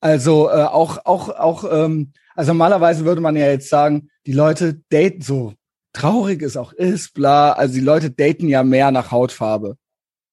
Also 0.00 0.48
äh, 0.48 0.64
auch, 0.64 1.04
auch, 1.04 1.28
auch, 1.28 1.64
ähm, 1.70 2.12
also 2.34 2.52
normalerweise 2.52 3.04
würde 3.04 3.20
man 3.20 3.36
ja 3.36 3.46
jetzt 3.46 3.68
sagen, 3.68 4.10
die 4.26 4.32
Leute 4.32 4.80
daten 4.88 5.22
so 5.22 5.54
traurig 5.92 6.42
es 6.42 6.56
auch 6.56 6.72
ist, 6.72 7.14
bla. 7.14 7.52
Also 7.52 7.74
die 7.74 7.80
Leute 7.80 8.10
daten 8.10 8.48
ja 8.48 8.62
mehr 8.62 8.90
nach 8.90 9.10
Hautfarbe. 9.10 9.76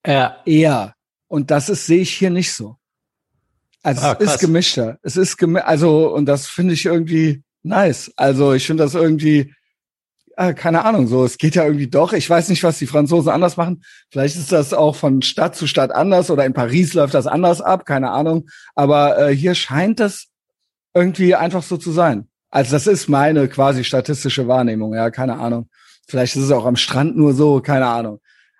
Ja. 0.05 0.38
Eher. 0.45 0.93
Und 1.27 1.51
das 1.51 1.69
ist, 1.69 1.86
sehe 1.86 2.01
ich 2.01 2.13
hier 2.13 2.29
nicht 2.29 2.53
so. 2.53 2.77
Also 3.83 4.01
ah, 4.01 4.17
es 4.19 4.33
ist 4.33 4.39
gemischter. 4.39 4.97
Es 5.01 5.17
ist 5.17 5.38
gemi 5.38 5.59
also, 5.59 6.13
und 6.13 6.25
das 6.25 6.47
finde 6.47 6.74
ich 6.74 6.86
irgendwie 6.86 7.43
nice. 7.63 8.12
Also 8.15 8.53
ich 8.53 8.65
finde 8.65 8.83
das 8.83 8.95
irgendwie, 8.95 9.53
äh, 10.38 10.53
keine 10.53 10.86
Ahnung, 10.86 11.08
so, 11.08 11.25
es 11.25 11.38
geht 11.38 11.56
ja 11.56 11.65
irgendwie 11.65 11.88
doch. 11.88 12.13
Ich 12.13 12.29
weiß 12.29 12.50
nicht, 12.50 12.63
was 12.63 12.77
die 12.77 12.86
Franzosen 12.86 13.32
anders 13.32 13.58
machen. 13.58 13.84
Vielleicht 14.12 14.36
ist 14.36 14.51
das 14.51 14.74
auch 14.74 14.96
von 14.96 15.24
Stadt 15.24 15.56
zu 15.56 15.65
Stadt 15.65 15.91
anders 15.91 16.29
oder 16.29 16.46
in 16.46 16.53
Paris 16.53 16.94
läuft 16.94 17.15
das 17.15 17.27
anders 17.27 17.60
ab, 17.60 17.86
keine 17.86 18.12
Ahnung. 18.12 18.48
Aber 18.75 19.17
äh, 19.17 19.36
hier 19.36 19.56
scheint 19.56 20.00
das 20.00 20.27
irgendwie 20.94 21.36
einfach 21.36 21.63
so 21.63 21.75
zu 21.77 21.91
sein. 21.91 22.27
Also 22.51 22.72
das 22.72 22.86
ist 22.86 23.10
meine 23.10 23.48
quasi 23.48 23.84
statistische 23.84 24.48
Wahrnehmung, 24.48 24.94
ja, 24.94 25.10
keine 25.10 25.38
Ahnung. 25.38 25.70
Vielleicht 26.08 26.36
ist 26.36 26.44
es 26.44 26.51
auch 26.51 26.65
am 26.65 26.75
Strand 26.75 27.17
nur 27.17 27.34
so, 27.34 27.60
keine 27.60 27.88
Ahnung. 27.88 28.20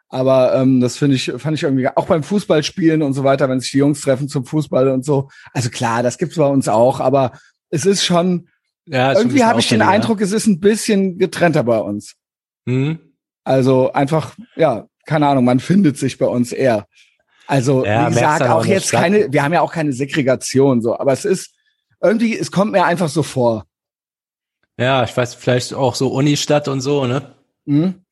Aber 0.10 0.56
ähm, 0.56 0.82
das 0.82 0.98
finde 0.98 1.16
ich, 1.16 1.32
fand 1.38 1.56
ich 1.58 1.64
irgendwie 1.64 1.88
auch 1.90 2.08
beim 2.08 2.24
Fußballspielen 2.24 3.04
und 3.04 3.14
so 3.14 3.24
weiter, 3.24 3.50
wenn 3.50 3.60
sich 3.60 3.72
die 3.72 3.78
Jungs 3.78 4.02
treffen 4.02 4.30
zum 4.30 4.46
Fußball 4.46 4.88
und 4.90 5.06
so. 5.06 5.30
Also 5.54 5.70
klar, 5.70 6.02
das 6.02 6.18
gibt's 6.18 6.38
bei 6.38 6.48
uns 6.48 6.68
auch, 6.68 7.00
aber 7.00 7.34
es 7.70 7.86
ist 7.86 8.04
schon, 8.04 8.48
ja, 8.88 9.14
irgendwie 9.14 9.44
habe 9.44 9.60
ich 9.60 9.70
den 9.70 9.82
Eindruck, 9.82 10.22
es 10.22 10.32
ist 10.32 10.48
ein 10.48 10.60
bisschen 10.60 11.18
getrennter 11.18 11.64
bei 11.64 11.80
uns. 11.80 12.16
Mhm. 12.66 13.00
Also 13.44 13.92
einfach, 13.94 14.36
ja, 14.56 14.88
keine 15.06 15.28
Ahnung, 15.28 15.46
man 15.46 15.60
findet 15.60 15.98
sich 15.98 16.18
bei 16.18 16.26
uns 16.26 16.52
eher. 16.52 16.88
Also 17.48 17.86
ja, 17.86 18.10
wie 18.10 18.14
gesagt, 18.14 18.44
auch 18.44 18.66
jetzt 18.66 18.90
Stadt. 18.90 19.02
keine, 19.02 19.32
wir 19.32 19.44
haben 19.44 19.54
ja 19.54 19.62
auch 19.62 19.72
keine 19.72 19.94
Segregation 19.94 20.82
so, 20.82 21.00
aber 21.00 21.14
es 21.14 21.24
ist 21.24 21.54
irgendwie, 22.02 22.38
es 22.38 22.52
kommt 22.52 22.74
mir 22.74 22.84
einfach 22.84 23.10
so 23.10 23.24
vor. 23.24 23.66
Ja, 24.78 25.04
ich 25.04 25.16
weiß, 25.16 25.34
vielleicht 25.36 25.74
auch 25.74 25.96
so 25.96 26.10
Unistadt 26.10 26.68
und 26.68 26.82
so, 26.82 27.06
ne? 27.06 27.34
Mhm. 27.66 28.06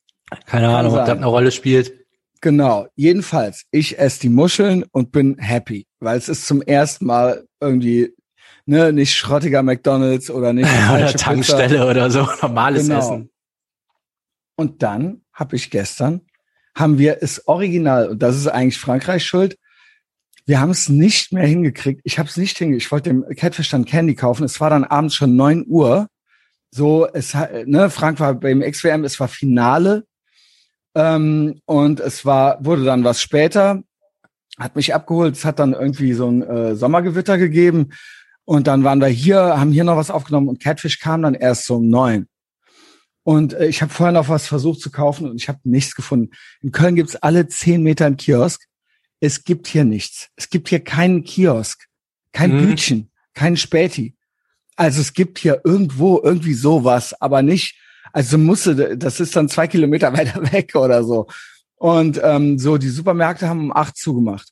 Keine 0.45 0.75
Ahnung, 0.75 0.93
ob 0.93 1.05
das 1.05 1.09
eine 1.09 1.25
Rolle 1.25 1.51
spielt. 1.51 1.93
Genau, 2.41 2.87
jedenfalls, 2.95 3.65
ich 3.71 3.99
esse 3.99 4.21
die 4.21 4.29
Muscheln 4.29 4.85
und 4.91 5.11
bin 5.11 5.37
happy, 5.37 5.85
weil 5.99 6.17
es 6.17 6.29
ist 6.29 6.47
zum 6.47 6.61
ersten 6.61 7.05
Mal 7.05 7.45
irgendwie 7.59 8.13
ne, 8.65 8.93
nicht 8.93 9.15
schrottiger 9.15 9.63
McDonalds 9.63 10.29
oder 10.29 10.53
nicht 10.53 10.69
oder 10.93 11.13
Tankstelle 11.13 11.77
Pizza. 11.77 11.89
oder 11.89 12.11
so, 12.11 12.27
normales 12.41 12.87
genau. 12.87 12.99
Essen. 12.99 13.29
Und 14.55 14.83
dann 14.83 15.21
habe 15.33 15.55
ich 15.55 15.69
gestern, 15.69 16.21
haben 16.75 16.97
wir 16.97 17.17
es 17.21 17.47
original, 17.47 18.09
und 18.09 18.19
das 18.23 18.37
ist 18.37 18.47
eigentlich 18.47 18.77
Frankreich 18.77 19.25
schuld, 19.25 19.57
wir 20.45 20.59
haben 20.59 20.69
es 20.69 20.89
nicht 20.89 21.33
mehr 21.33 21.47
hingekriegt. 21.47 22.01
Ich 22.03 22.19
habe 22.19 22.29
es 22.29 22.37
nicht 22.37 22.57
hingekriegt. 22.57 22.85
Ich 22.85 22.91
wollte 22.91 23.09
dem 23.09 23.25
Catfish 23.35 23.69
dann 23.69 23.83
Candy 23.83 24.13
kaufen. 24.13 24.43
Es 24.43 24.61
war 24.61 24.69
dann 24.69 24.83
abends 24.83 25.15
schon 25.15 25.35
neun 25.35 25.65
Uhr 25.67 26.07
so, 26.75 27.07
es 27.07 27.33
ne, 27.65 27.89
Frank 27.89 28.19
war 28.19 28.33
beim 28.33 28.59
XWM, 28.59 29.05
es 29.05 29.17
war 29.21 29.29
Finale 29.29 30.05
ähm, 30.93 31.61
und 31.63 32.01
es 32.01 32.25
war 32.25 32.57
wurde 32.65 32.83
dann 32.83 33.05
was 33.05 33.21
später, 33.21 33.81
hat 34.59 34.75
mich 34.75 34.93
abgeholt, 34.93 35.37
es 35.37 35.45
hat 35.45 35.59
dann 35.59 35.71
irgendwie 35.71 36.11
so 36.11 36.29
ein 36.29 36.41
äh, 36.41 36.75
Sommergewitter 36.75 37.37
gegeben 37.37 37.93
und 38.45 38.67
dann 38.67 38.83
waren 38.83 39.01
wir 39.01 39.07
hier, 39.07 39.59
haben 39.59 39.71
hier 39.71 39.83
noch 39.83 39.97
was 39.97 40.11
aufgenommen 40.11 40.49
und 40.49 40.61
Catfish 40.61 40.99
kam 40.99 41.23
dann 41.23 41.33
erst 41.33 41.65
so 41.65 41.77
um 41.77 41.89
neun. 41.89 42.27
Und 43.23 43.53
äh, 43.53 43.65
ich 43.65 43.81
habe 43.81 43.91
vorher 43.91 44.13
noch 44.13 44.29
was 44.29 44.47
versucht 44.47 44.79
zu 44.79 44.91
kaufen 44.91 45.29
und 45.29 45.41
ich 45.41 45.49
habe 45.49 45.59
nichts 45.63 45.95
gefunden. 45.95 46.29
In 46.61 46.71
Köln 46.71 46.95
gibt's 46.95 47.15
alle 47.15 47.47
zehn 47.47 47.81
Meter 47.81 48.05
einen 48.05 48.17
Kiosk. 48.17 48.63
Es 49.19 49.43
gibt 49.43 49.67
hier 49.67 49.83
nichts. 49.83 50.29
Es 50.35 50.49
gibt 50.49 50.69
hier 50.69 50.79
keinen 50.79 51.23
Kiosk, 51.23 51.87
kein 52.31 52.55
mhm. 52.55 52.67
Bütchen, 52.67 53.11
keinen 53.33 53.57
Späti. 53.57 54.15
Also 54.75 55.01
es 55.01 55.13
gibt 55.13 55.39
hier 55.39 55.61
irgendwo 55.63 56.21
irgendwie 56.23 56.53
sowas, 56.53 57.19
aber 57.19 57.41
nicht, 57.41 57.79
also 58.13 58.37
musste, 58.37 58.95
das 58.95 59.19
ist 59.19 59.35
dann 59.35 59.49
zwei 59.49 59.67
Kilometer 59.67 60.13
weiter 60.17 60.51
weg 60.51 60.75
oder 60.75 61.03
so. 61.03 61.27
Und 61.77 62.19
ähm, 62.23 62.59
so, 62.59 62.77
die 62.77 62.89
Supermärkte 62.89 63.49
haben 63.49 63.59
um 63.59 63.75
acht 63.75 63.97
zugemacht. 63.97 64.49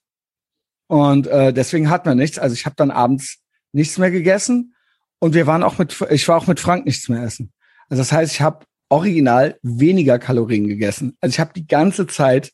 Und 0.88 1.28
äh, 1.28 1.54
deswegen 1.54 1.90
hat 1.92 2.06
man 2.06 2.18
nichts. 2.18 2.40
Also 2.40 2.54
ich 2.54 2.66
habe 2.66 2.76
dann 2.76 2.92
abends 2.92 3.43
nichts 3.74 3.98
mehr 3.98 4.12
gegessen 4.12 4.76
und 5.20 5.34
wir 5.34 5.48
waren 5.48 5.64
auch 5.64 5.78
mit, 5.78 6.00
ich 6.10 6.28
war 6.28 6.38
auch 6.38 6.48
mit 6.48 6.60
Frank 6.60 6.86
nichts 6.86 7.10
mehr 7.10 7.24
essen. 7.24 7.52
Also 7.90 8.02
das 8.02 8.12
heißt, 8.12 8.34
ich 8.34 8.42
habe 8.42 8.66
original 8.90 9.58
weniger 9.62 10.20
Kalorien 10.20 10.68
gegessen. 10.68 11.18
Also 11.20 11.34
ich 11.34 11.40
habe 11.40 11.54
die 11.54 11.68
ganze 11.68 12.08
Zeit, 12.08 12.52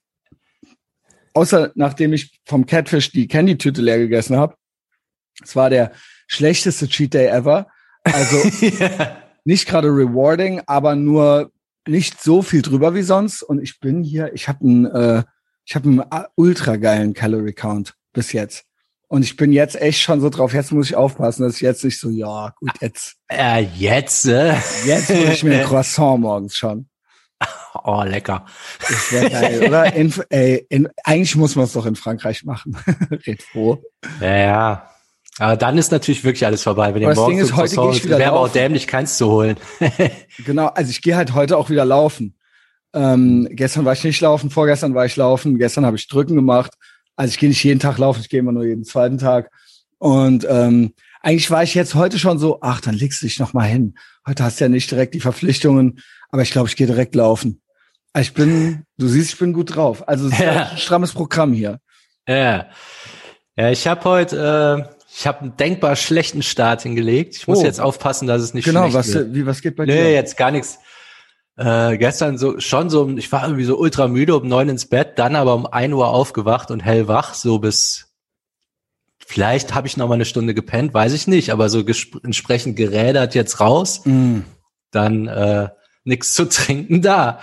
außer 1.33 1.71
nachdem 1.75 2.13
ich 2.13 2.39
vom 2.45 2.65
Catfish 2.65 3.11
die 3.11 3.27
Candy-Tüte 3.27 3.81
leer 3.81 3.97
gegessen 3.97 4.37
habe, 4.37 4.55
es 5.43 5.55
war 5.55 5.69
der 5.69 5.91
schlechteste 6.27 6.87
Cheat 6.87 7.13
Day 7.13 7.27
ever. 7.27 7.67
Also 8.03 8.37
yeah. 8.61 9.17
nicht 9.43 9.67
gerade 9.67 9.89
rewarding, 9.89 10.61
aber 10.65 10.95
nur 10.95 11.51
nicht 11.87 12.21
so 12.21 12.41
viel 12.41 12.61
drüber 12.61 12.93
wie 12.93 13.01
sonst. 13.01 13.41
Und 13.43 13.61
ich 13.61 13.79
bin 13.79 14.03
hier, 14.03 14.33
ich 14.33 14.47
habe 14.47 14.61
einen, 14.61 14.85
äh, 14.85 15.23
ich 15.65 15.75
habe 15.75 15.89
einen 15.89 16.03
ultra 16.35 16.75
geilen 16.75 17.13
Calorie 17.13 17.53
Count 17.53 17.95
bis 18.13 18.31
jetzt. 18.31 18.68
Und 19.09 19.23
ich 19.23 19.35
bin 19.35 19.51
jetzt 19.51 19.75
echt 19.81 19.99
schon 20.01 20.21
so 20.21 20.29
drauf, 20.29 20.53
jetzt 20.53 20.71
muss 20.71 20.85
ich 20.85 20.95
aufpassen, 20.95 21.41
dass 21.41 21.55
ich 21.55 21.61
jetzt 21.61 21.83
nicht 21.83 21.99
so, 21.99 22.09
ja, 22.11 22.53
gut, 22.59 22.69
jetzt. 22.79 23.15
Ja, 23.31 23.57
jetzt, 23.57 24.25
äh? 24.25 24.53
Jetzt 24.85 25.09
muss 25.09 25.29
ich 25.29 25.43
mir 25.43 25.61
ein 25.61 25.65
Croissant 25.67 26.21
morgens 26.21 26.55
schon. 26.55 26.87
Oh, 27.83 28.03
lecker. 28.03 28.45
Das 28.87 29.11
wäre 29.11 29.29
geil, 29.31 29.67
oder? 29.67 29.93
In, 29.95 30.13
ey, 30.29 30.65
in, 30.69 30.89
eigentlich 31.03 31.35
muss 31.35 31.55
man 31.55 31.65
es 31.65 31.73
doch 31.73 31.87
in 31.87 31.95
Frankreich 31.95 32.43
machen. 32.43 32.77
Red 33.27 33.41
froh. 33.41 33.81
Ja, 34.21 34.37
ja. 34.37 34.89
Aber 35.39 35.57
dann 35.57 35.77
ist 35.79 35.91
natürlich 35.91 36.23
wirklich 36.23 36.45
alles 36.45 36.61
vorbei. 36.61 36.93
Wenn 36.93 37.01
ihr 37.01 37.15
morgens 37.15 37.27
Ding 37.27 37.39
ist, 37.39 37.55
heute 37.55 37.75
gehe 37.77 37.91
ich 37.91 38.03
wieder 38.03 38.19
wäre 38.19 38.31
aber 38.31 38.41
auch 38.41 38.49
dämlich, 38.49 38.85
keins 38.85 39.17
zu 39.17 39.27
holen. 39.31 39.57
genau, 40.45 40.67
also 40.67 40.91
ich 40.91 41.01
gehe 41.01 41.15
halt 41.15 41.33
heute 41.33 41.57
auch 41.57 41.71
wieder 41.71 41.85
laufen. 41.85 42.37
Ähm, 42.93 43.47
gestern 43.51 43.85
war 43.85 43.93
ich 43.93 44.03
nicht 44.03 44.21
laufen, 44.21 44.51
vorgestern 44.51 44.93
war 44.93 45.05
ich 45.05 45.15
laufen, 45.15 45.57
gestern 45.57 45.85
habe 45.85 45.97
ich 45.97 46.07
Drücken 46.07 46.35
gemacht. 46.35 46.73
Also 47.19 47.33
ich 47.33 47.37
gehe 47.37 47.49
nicht 47.49 47.65
jeden 47.65 47.81
Tag 47.81 47.97
laufen, 47.97 48.21
ich 48.21 48.29
gehe 48.29 48.39
immer 48.39 48.53
nur 48.53 48.63
jeden 48.63 48.85
zweiten 48.85 49.17
Tag. 49.17 49.51
Und 49.97 50.47
ähm, 50.49 50.93
eigentlich 51.21 51.51
war 51.51 51.63
ich 51.63 51.75
jetzt 51.75 51.93
heute 51.93 52.17
schon 52.17 52.39
so, 52.39 52.59
ach, 52.61 52.79
dann 52.79 52.95
legst 52.95 53.21
du 53.21 53.25
dich 53.25 53.39
noch 53.39 53.51
mal 53.51 53.67
hin. 53.67 53.95
Heute 54.25 54.45
hast 54.45 54.57
du 54.57 54.63
ja 54.63 54.69
nicht 54.69 54.89
direkt 54.89 55.15
die 55.15 55.19
Verpflichtungen, 55.19 55.99
aber 56.29 56.43
ich 56.43 56.51
glaube, 56.51 56.69
ich 56.69 56.77
gehe 56.77 56.87
direkt 56.87 57.15
laufen. 57.15 57.61
Ich 58.17 58.33
bin, 58.33 58.85
du 58.97 59.09
siehst, 59.09 59.33
ich 59.33 59.37
bin 59.37 59.51
gut 59.51 59.75
drauf. 59.75 60.07
Also 60.07 60.27
es 60.27 60.31
ist 60.31 60.39
ja. 60.39 60.69
ein 60.69 60.77
strammes 60.77 61.11
Programm 61.11 61.51
hier. 61.51 61.81
Ja. 62.25 62.67
Ja, 63.57 63.69
ich 63.69 63.85
habe 63.85 64.01
heute, 64.05 64.87
äh, 64.87 64.95
ich 65.13 65.27
habe 65.27 65.41
einen 65.41 65.57
denkbar 65.57 65.97
schlechten 65.97 66.41
Start 66.41 66.83
hingelegt. 66.83 67.35
Ich 67.35 67.49
muss 67.49 67.59
oh. 67.59 67.65
jetzt 67.65 67.81
aufpassen, 67.81 68.29
dass 68.29 68.41
es 68.41 68.53
nicht 68.53 68.63
genau, 68.63 68.83
schlecht 68.83 68.95
was, 68.95 69.13
wird. 69.13 69.25
Genau, 69.25 69.35
wie 69.35 69.45
was 69.45 69.61
geht 69.61 69.75
bei 69.75 69.85
dir? 69.85 69.93
Nee, 69.93 70.13
jetzt 70.13 70.37
gar 70.37 70.51
nichts. 70.51 70.79
Äh, 71.59 71.97
gestern 71.97 72.37
so 72.37 72.57
schon 72.61 72.89
so, 72.89 73.09
ich 73.17 73.29
war 73.33 73.43
irgendwie 73.43 73.65
so 73.65 73.77
ultra 73.77 74.07
müde 74.07 74.37
um 74.37 74.47
neun 74.47 74.69
ins 74.69 74.85
Bett, 74.85 75.19
dann 75.19 75.35
aber 75.35 75.55
um 75.55 75.65
ein 75.65 75.91
Uhr 75.91 76.07
aufgewacht 76.07 76.71
und 76.71 76.79
hellwach, 76.79 77.33
so 77.33 77.59
bis 77.59 78.13
vielleicht 79.27 79.75
habe 79.75 79.85
ich 79.85 79.97
noch 79.97 80.07
mal 80.07 80.13
eine 80.13 80.23
Stunde 80.23 80.53
gepennt, 80.53 80.93
weiß 80.93 81.11
ich 81.11 81.27
nicht, 81.27 81.51
aber 81.51 81.67
so 81.67 81.83
entsprechend 82.23 82.77
gerädert 82.77 83.35
jetzt 83.35 83.59
raus, 83.59 84.05
mm. 84.05 84.39
dann 84.91 85.27
äh, 85.27 85.67
nichts 86.05 86.33
zu 86.33 86.45
trinken 86.49 87.01
da. 87.01 87.41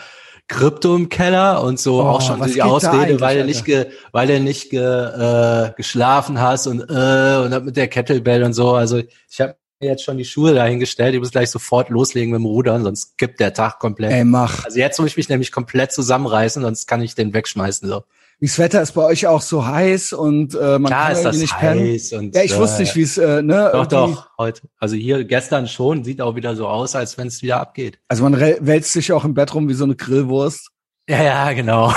Krypto 0.49 0.97
im 0.97 1.11
Keller 1.11 1.63
und 1.63 1.79
so 1.79 2.01
oh, 2.01 2.07
auch 2.07 2.23
schon 2.23 2.41
die 2.51 2.63
Ausrede, 2.63 3.21
weil 3.21 3.41
du 3.41 3.45
nicht 3.45 3.67
ge, 3.67 3.89
weil 4.13 4.29
du 4.29 4.41
nicht 4.41 4.71
ge, 4.71 4.81
äh, 4.81 5.73
geschlafen 5.77 6.41
hast 6.41 6.69
und 6.69 6.89
äh, 6.89 7.37
und 7.45 7.65
mit 7.67 7.77
der 7.77 7.89
Kettlebell 7.89 8.45
und 8.45 8.55
so. 8.55 8.73
Also 8.73 9.03
ich 9.29 9.41
habe 9.41 9.57
jetzt 9.81 10.05
schon 10.05 10.19
die 10.19 10.25
Schuhe 10.25 10.55
dahingestellt. 10.55 11.15
Ich 11.15 11.21
muss 11.21 11.31
gleich 11.31 11.51
sofort 11.51 11.91
loslegen 11.91 12.31
mit 12.31 12.39
dem 12.39 12.47
Rudern, 12.47 12.85
sonst 12.85 13.19
kippt 13.19 13.41
der 13.41 13.53
Tag 13.53 13.79
komplett. 13.79 14.13
Ey, 14.13 14.25
mach. 14.25 14.65
Also 14.65 14.79
jetzt 14.79 14.99
muss 14.99 15.09
ich 15.09 15.17
mich 15.17 15.29
nämlich 15.29 15.53
komplett 15.53 15.93
zusammenreißen, 15.93 16.63
sonst 16.63 16.87
kann 16.87 17.03
ich 17.03 17.15
den 17.15 17.35
wegschmeißen. 17.35 17.89
So. 17.89 18.05
Das 18.41 18.59
Wetter 18.59 18.83
ist 18.83 18.93
bei 18.93 19.03
euch 19.03 19.27
auch 19.27 19.41
so 19.41 19.67
heiß 19.67 20.13
und 20.13 20.55
äh, 20.55 20.79
man 20.79 20.87
Klar 20.87 21.13
kann 21.13 21.17
irgendwie 21.17 21.39
nicht 21.39 21.55
heiß 21.55 22.11
pennen. 22.11 22.27
Und, 22.27 22.35
ja, 22.35 22.43
ich 22.43 22.57
wusste 22.57 22.83
nicht, 22.83 22.95
wie 22.95 23.03
es, 23.03 23.17
äh, 23.17 23.43
ne? 23.43 23.71
Doch, 23.73 23.87
doch, 23.87 24.29
heute. 24.37 24.63
Also 24.79 24.95
hier 24.95 25.25
gestern 25.25 25.67
schon, 25.69 26.05
sieht 26.05 26.21
auch 26.21 26.37
wieder 26.37 26.55
so 26.55 26.69
aus, 26.69 26.95
als 26.95 27.17
wenn 27.17 27.29
es 27.29 27.43
wieder 27.43 27.61
abgeht. 27.61 27.99
Also 28.09 28.23
man 28.23 28.39
wälzt 28.39 28.93
sich 28.93 29.13
auch 29.13 29.25
im 29.25 29.35
Bett 29.35 29.55
rum 29.55 29.69
wie 29.69 29.75
so 29.75 29.85
eine 29.85 29.97
Grillwurst. 29.97 30.69
Ja, 31.09 31.23
ja, 31.23 31.53
genau. 31.53 31.95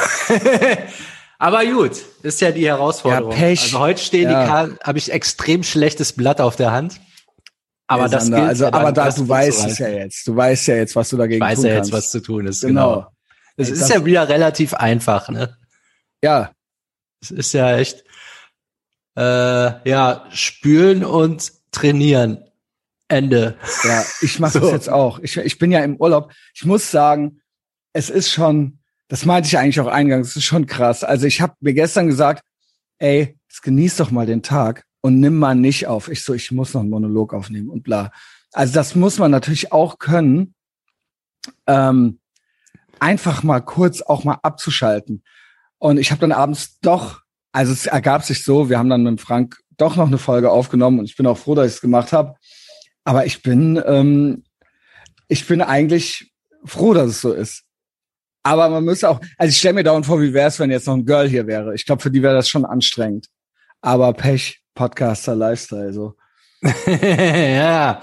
Aber 1.39 1.65
gut, 1.65 1.91
ist 2.21 2.41
ja 2.41 2.51
die 2.51 2.67
Herausforderung. 2.67 3.31
Ja, 3.31 3.37
Pech. 3.37 3.61
Also 3.63 3.79
heute 3.79 4.01
stehen 4.01 4.29
ja. 4.29 4.67
die 4.67 4.75
habe 4.83 4.97
ich 4.97 5.11
extrem 5.11 5.63
schlechtes 5.63 6.13
Blatt 6.13 6.41
auf 6.41 6.57
der 6.57 6.71
Hand. 6.71 6.99
Aber 7.89 8.03
ja, 8.03 8.09
das 8.09 8.25
gilt 8.25 8.37
also, 8.37 8.65
ja 8.65 8.73
aber 8.73 8.91
da, 8.91 9.09
du 9.09 9.27
weißt 9.27 9.65
es 9.65 9.79
ja 9.79 9.87
jetzt. 9.87 10.27
Du 10.27 10.35
weißt 10.35 10.67
ja 10.67 10.75
jetzt, 10.75 10.95
was 10.95 11.09
du 11.09 11.17
dagegen 11.17 11.43
ich 11.43 11.49
weiß 11.49 11.57
tun 11.57 11.65
ja 11.65 11.75
kannst. 11.75 11.89
jetzt, 11.89 11.97
was 11.97 12.11
zu 12.11 12.21
tun 12.21 12.45
ist. 12.45 12.61
Genau. 12.61 13.07
Es 13.57 13.67
genau. 13.67 13.73
ist 13.73 13.81
das, 13.81 13.89
ja 13.89 14.05
wieder 14.05 14.29
relativ 14.29 14.75
einfach, 14.75 15.29
ne? 15.29 15.57
Ja. 16.23 16.51
Es 17.19 17.31
ist 17.31 17.51
ja 17.53 17.77
echt, 17.77 18.03
äh, 19.17 19.89
ja, 19.89 20.23
spülen 20.29 21.03
und 21.03 21.51
trainieren. 21.71 22.45
Ende. 23.07 23.57
Ja, 23.83 24.05
ich 24.21 24.39
mache 24.39 24.53
so. 24.53 24.59
das 24.59 24.71
jetzt 24.71 24.89
auch. 24.89 25.17
Ich, 25.19 25.35
ich 25.37 25.57
bin 25.57 25.71
ja 25.71 25.79
im 25.79 25.97
Urlaub. 25.97 26.31
Ich 26.53 26.65
muss 26.65 26.91
sagen, 26.91 27.41
es 27.91 28.11
ist 28.11 28.29
schon, 28.29 28.77
das 29.07 29.25
meinte 29.25 29.47
ich 29.47 29.57
eigentlich 29.57 29.79
auch 29.79 29.87
eingangs, 29.87 30.29
es 30.29 30.35
ist 30.35 30.43
schon 30.43 30.67
krass. 30.67 31.03
Also 31.03 31.25
ich 31.25 31.41
habe 31.41 31.55
mir 31.59 31.73
gestern 31.73 32.05
gesagt, 32.05 32.43
ey, 32.99 33.35
jetzt 33.47 33.63
genieß 33.63 33.97
doch 33.97 34.11
mal 34.11 34.27
den 34.27 34.43
Tag 34.43 34.85
und 35.01 35.19
nimm 35.19 35.37
mal 35.37 35.55
nicht 35.55 35.87
auf. 35.87 36.09
Ich 36.09 36.23
so, 36.23 36.33
ich 36.33 36.51
muss 36.51 36.73
noch 36.73 36.81
einen 36.81 36.89
Monolog 36.89 37.33
aufnehmen 37.33 37.69
und 37.69 37.83
bla. 37.83 38.11
Also 38.51 38.73
das 38.73 38.95
muss 38.95 39.19
man 39.19 39.31
natürlich 39.31 39.71
auch 39.71 39.99
können, 39.99 40.55
ähm, 41.67 42.19
einfach 42.99 43.43
mal 43.43 43.61
kurz 43.61 44.01
auch 44.01 44.23
mal 44.23 44.39
abzuschalten. 44.43 45.23
Und 45.77 45.97
ich 45.97 46.11
habe 46.11 46.21
dann 46.21 46.31
abends 46.31 46.79
doch, 46.81 47.21
also 47.51 47.71
es 47.71 47.85
ergab 47.85 48.23
sich 48.23 48.43
so, 48.43 48.69
wir 48.69 48.77
haben 48.77 48.89
dann 48.89 49.03
mit 49.03 49.21
Frank 49.21 49.57
doch 49.77 49.95
noch 49.95 50.07
eine 50.07 50.17
Folge 50.17 50.51
aufgenommen 50.51 50.99
und 50.99 51.05
ich 51.05 51.15
bin 51.15 51.25
auch 51.25 51.37
froh, 51.37 51.55
dass 51.55 51.67
ich 51.67 51.75
es 51.75 51.81
gemacht 51.81 52.11
habe. 52.11 52.35
Aber 53.05 53.25
ich 53.25 53.41
bin, 53.41 53.81
ähm, 53.85 54.43
ich 55.29 55.47
bin 55.47 55.61
eigentlich 55.61 56.33
froh, 56.65 56.93
dass 56.93 57.09
es 57.09 57.21
so 57.21 57.31
ist. 57.31 57.63
Aber 58.43 58.69
man 58.69 58.83
müsste 58.83 59.09
auch, 59.09 59.21
also 59.37 59.49
ich 59.49 59.57
stelle 59.57 59.75
mir 59.75 59.83
dauernd 59.83 60.05
vor, 60.05 60.21
wie 60.21 60.33
wäre 60.33 60.47
es, 60.47 60.59
wenn 60.59 60.71
jetzt 60.71 60.87
noch 60.87 60.95
ein 60.95 61.05
Girl 61.05 61.27
hier 61.27 61.47
wäre. 61.47 61.73
Ich 61.75 61.85
glaube, 61.85 62.01
für 62.01 62.11
die 62.11 62.21
wäre 62.21 62.35
das 62.35 62.49
schon 62.49 62.65
anstrengend. 62.65 63.27
Aber 63.81 64.13
Pech, 64.13 64.58
Podcaster 64.75 65.35
Lifestyle, 65.35 65.93
so. 65.93 66.15
ja, 66.85 68.01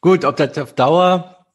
gut, 0.00 0.24
ob 0.24 0.36
das 0.36 0.56
auf 0.58 0.74
Dauer, 0.74 1.46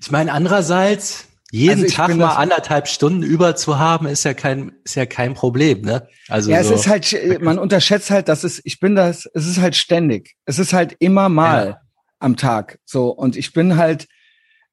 ich 0.00 0.10
meine, 0.10 0.32
andererseits, 0.32 1.28
jeden 1.50 1.84
also 1.84 1.96
Tag 1.96 2.14
mal 2.14 2.36
anderthalb 2.36 2.88
Stunden 2.88 3.22
über 3.22 3.56
zu 3.56 3.78
haben, 3.78 4.06
ist 4.06 4.24
ja 4.24 4.34
kein, 4.34 4.72
ist 4.84 4.96
ja 4.96 5.06
kein 5.06 5.34
Problem, 5.34 5.80
ne? 5.80 6.06
Also. 6.28 6.50
Ja, 6.50 6.62
so. 6.62 6.74
es 6.74 6.80
ist 6.80 6.88
halt, 6.88 7.42
man 7.42 7.58
unterschätzt 7.58 8.10
halt, 8.10 8.28
dass 8.28 8.44
es, 8.44 8.60
ich 8.64 8.80
bin 8.80 8.94
das, 8.94 9.28
es 9.32 9.46
ist 9.46 9.58
halt 9.58 9.74
ständig. 9.74 10.36
Es 10.44 10.58
ist 10.58 10.72
halt 10.72 10.96
immer 10.98 11.28
mal 11.28 11.66
ja. 11.66 11.80
am 12.18 12.36
Tag, 12.36 12.78
so. 12.84 13.08
Und 13.08 13.36
ich 13.36 13.52
bin 13.52 13.76
halt, 13.76 14.08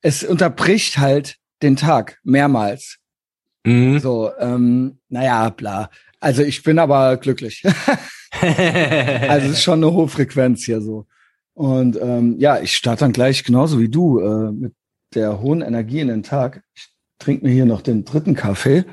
es 0.02 0.24
unterbricht 0.24 0.98
halt 0.98 1.38
den 1.62 1.78
Tag 1.78 2.20
mehrmals. 2.24 2.98
Mhm. 3.66 4.00
So, 4.00 4.32
ähm, 4.38 5.00
naja, 5.08 5.50
bla. 5.50 5.90
Also 6.26 6.42
ich 6.42 6.64
bin 6.64 6.80
aber 6.80 7.18
glücklich. 7.18 7.64
also 8.42 9.46
es 9.46 9.52
ist 9.58 9.62
schon 9.62 9.84
eine 9.84 9.94
hohe 9.94 10.08
Frequenz 10.08 10.64
hier 10.64 10.82
so. 10.82 11.06
Und 11.54 12.02
ähm, 12.02 12.38
ja, 12.40 12.60
ich 12.60 12.76
starte 12.76 13.02
dann 13.02 13.14
gleich 13.14 13.44
genauso 13.44 13.80
wie 13.80 13.90
du 13.90 14.20
äh, 14.20 14.52
mit 14.52 14.74
der 15.14 15.40
hohen 15.40 15.62
Energie 15.62 16.00
in 16.00 16.08
den 16.08 16.24
Tag. 16.24 16.64
Ich 16.74 16.90
trinke 17.20 17.46
mir 17.46 17.52
hier 17.52 17.68
noch 17.68 17.84
den 17.84 18.06
dritten 18.06 18.34
Kaffee, 18.34 18.86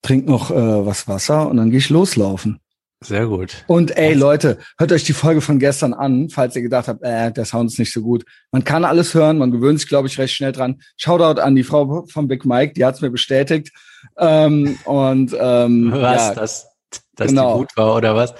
trinke 0.00 0.30
noch 0.30 0.50
äh, 0.50 0.86
was 0.86 1.06
Wasser 1.06 1.50
und 1.50 1.58
dann 1.58 1.68
gehe 1.68 1.80
ich 1.80 1.90
loslaufen. 1.90 2.60
Sehr 3.00 3.26
gut. 3.26 3.64
Und 3.66 3.96
ey, 3.96 4.14
Leute, 4.14 4.58
hört 4.78 4.92
euch 4.92 5.04
die 5.04 5.12
Folge 5.12 5.40
von 5.40 5.58
gestern 5.58 5.92
an, 5.92 6.30
falls 6.30 6.56
ihr 6.56 6.62
gedacht 6.62 6.88
habt, 6.88 7.02
äh, 7.02 7.30
der 7.32 7.44
Sound 7.44 7.70
ist 7.70 7.78
nicht 7.78 7.92
so 7.92 8.00
gut. 8.00 8.24
Man 8.50 8.64
kann 8.64 8.84
alles 8.84 9.12
hören, 9.12 9.36
man 9.36 9.50
gewöhnt 9.50 9.78
sich, 9.80 9.88
glaube 9.88 10.08
ich, 10.08 10.18
recht 10.18 10.34
schnell 10.34 10.52
dran. 10.52 10.80
Shoutout 10.96 11.40
an 11.40 11.54
die 11.54 11.64
Frau 11.64 12.06
von 12.06 12.28
Big 12.28 12.46
Mike, 12.46 12.72
die 12.74 12.84
hat's 12.84 13.02
mir 13.02 13.10
bestätigt. 13.10 13.72
Ähm, 14.18 14.78
und 14.84 15.36
ähm, 15.38 15.92
was, 15.94 16.28
ja, 16.28 16.34
dass, 16.34 16.68
dass 17.14 17.28
genau. 17.28 17.54
die 17.54 17.58
gut 17.60 17.76
war 17.76 17.96
oder 17.96 18.16
was? 18.16 18.34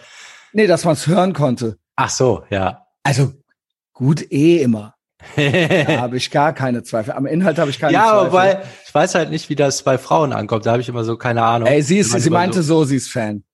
Nee, 0.53 0.67
dass 0.67 0.85
man 0.85 0.95
es 0.95 1.07
hören 1.07 1.35
konnte. 1.35 1.77
Ach 1.97 2.11
so, 2.11 2.45
ja. 2.49 2.87
Also 3.03 3.33
gut 3.93 4.33
eh 4.33 4.63
immer. 4.63 4.95
da 5.37 6.01
habe 6.01 6.17
ich 6.17 6.31
gar 6.31 6.53
keine 6.53 6.83
Zweifel. 6.83 7.13
Am 7.13 7.27
Inhalt 7.27 7.59
habe 7.59 7.71
ich 7.71 7.79
keine 7.79 7.93
ja, 7.93 8.05
Zweifel. 8.05 8.21
aber 8.21 8.33
weil 8.33 8.63
ich 8.87 8.95
weiß 8.95 9.15
halt 9.15 9.31
nicht, 9.31 9.49
wie 9.49 9.57
das 9.57 9.83
bei 9.83 9.99
Frauen 9.99 10.33
ankommt. 10.33 10.67
Da 10.67 10.73
habe 10.73 10.83
ich 10.83 10.89
immer 10.89 11.05
so 11.05 11.17
keine 11.17 11.43
Ahnung. 11.43 11.69
Ey, 11.69 11.83
sie, 11.83 11.99
ist, 11.99 12.13
sie 12.13 12.31
meinte 12.31 12.63
so, 12.63 12.85
sie 12.85 12.97
ist 12.97 13.11
Fan. 13.11 13.45